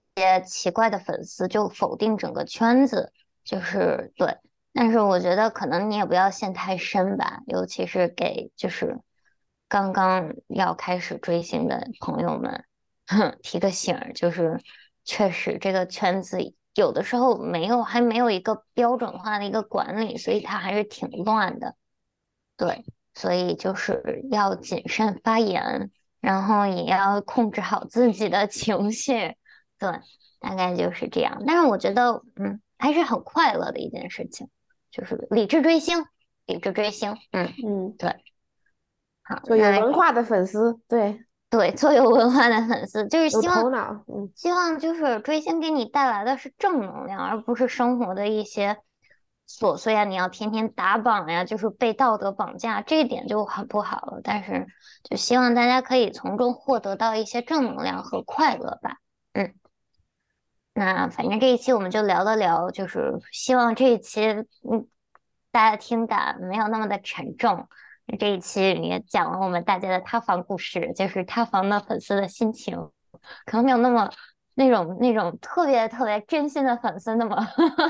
[0.46, 3.14] 奇怪的粉丝就否定整个圈子，
[3.46, 4.38] 就是对。
[4.74, 9.00] 但是我觉得可能你也不要陷太深吧，尤其是给就是
[9.70, 12.66] 刚刚要开始追星的朋友们
[13.42, 14.60] 提个醒，就是
[15.06, 16.38] 确实这个圈子
[16.76, 21.76] 有的时候没有还没有一个标准化的一个管理，所以它还是挺乱的。
[22.56, 29.36] 对，所以就是要谨慎发言，然后也要控制好自己的情绪。
[29.78, 29.90] 对，
[30.40, 31.44] 大概就是这样。
[31.46, 34.48] 但是我觉得，嗯，还是很快乐的一件事情，
[34.92, 36.06] 就是理智追星，
[36.46, 37.18] 理智追星。
[37.32, 38.16] 嗯嗯，对。
[39.24, 48.78] 好，就有文化的粉丝，对，对做有文化的粉丝，就是希望，嗯希望就是追星给你带来的是正能量，而不是生活的一些
[49.46, 54.22] 琐碎啊，你要天天打榜呀，就是被道德绑架，这一点就很不好了。
[54.24, 54.66] 但是
[55.04, 58.96] 就希望大家可以从中获得到一些正能量和快乐吧。
[59.34, 59.54] 嗯。
[60.74, 64.22] 那反正这一期我们就聊了聊，就是希望这一期
[64.72, 64.88] 嗯
[65.52, 67.68] 大家听感没有那么的沉重。
[68.20, 72.78] 这一期也讲了我们大家的塌房故事，就是塌房的粉丝的心情，
[73.46, 74.12] 可能没有那么
[74.56, 77.38] 那种那种特别特别真心的粉丝那么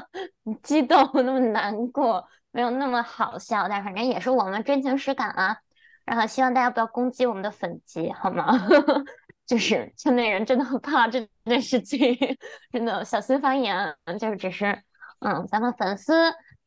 [0.61, 5.57] 激动，那么难过，没有那么好笑，但反正也是我们真情实感啊。
[6.05, 8.67] 然后希望大家不要攻击我们的粉级，好吗？
[9.45, 11.99] 就是圈内人真的很怕这件事情，
[12.71, 13.95] 真的小心发言。
[14.19, 14.81] 就是只是，
[15.19, 16.13] 嗯，咱们粉丝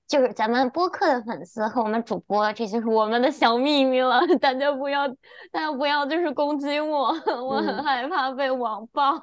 [0.06, 4.20] 就是咱们播客的粉丝和我们主播，这就是我们的小秘密了。
[4.40, 5.08] 大家不要，
[5.50, 7.08] 大家不要就是攻击我，
[7.42, 9.18] 我很嗯害怕被网暴。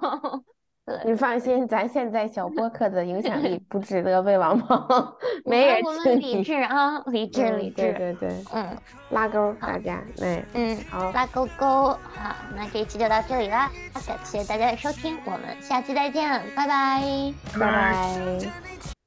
[0.84, 5.16] 对，你放心，咱现在小播客的影响力 不值得被网暴，
[5.46, 6.20] 没人我们。
[6.20, 7.76] 理智啊，理智嗯理智。
[7.76, 8.76] 对对对，嗯
[9.12, 11.90] 拉钩大家，哎，嗯，好，拉勾勾。
[11.90, 13.70] 好，那这一期就到这里啦，
[14.08, 17.02] 感谢大家的收听，我们下期再见，拜拜。
[17.54, 19.01] 拜拜。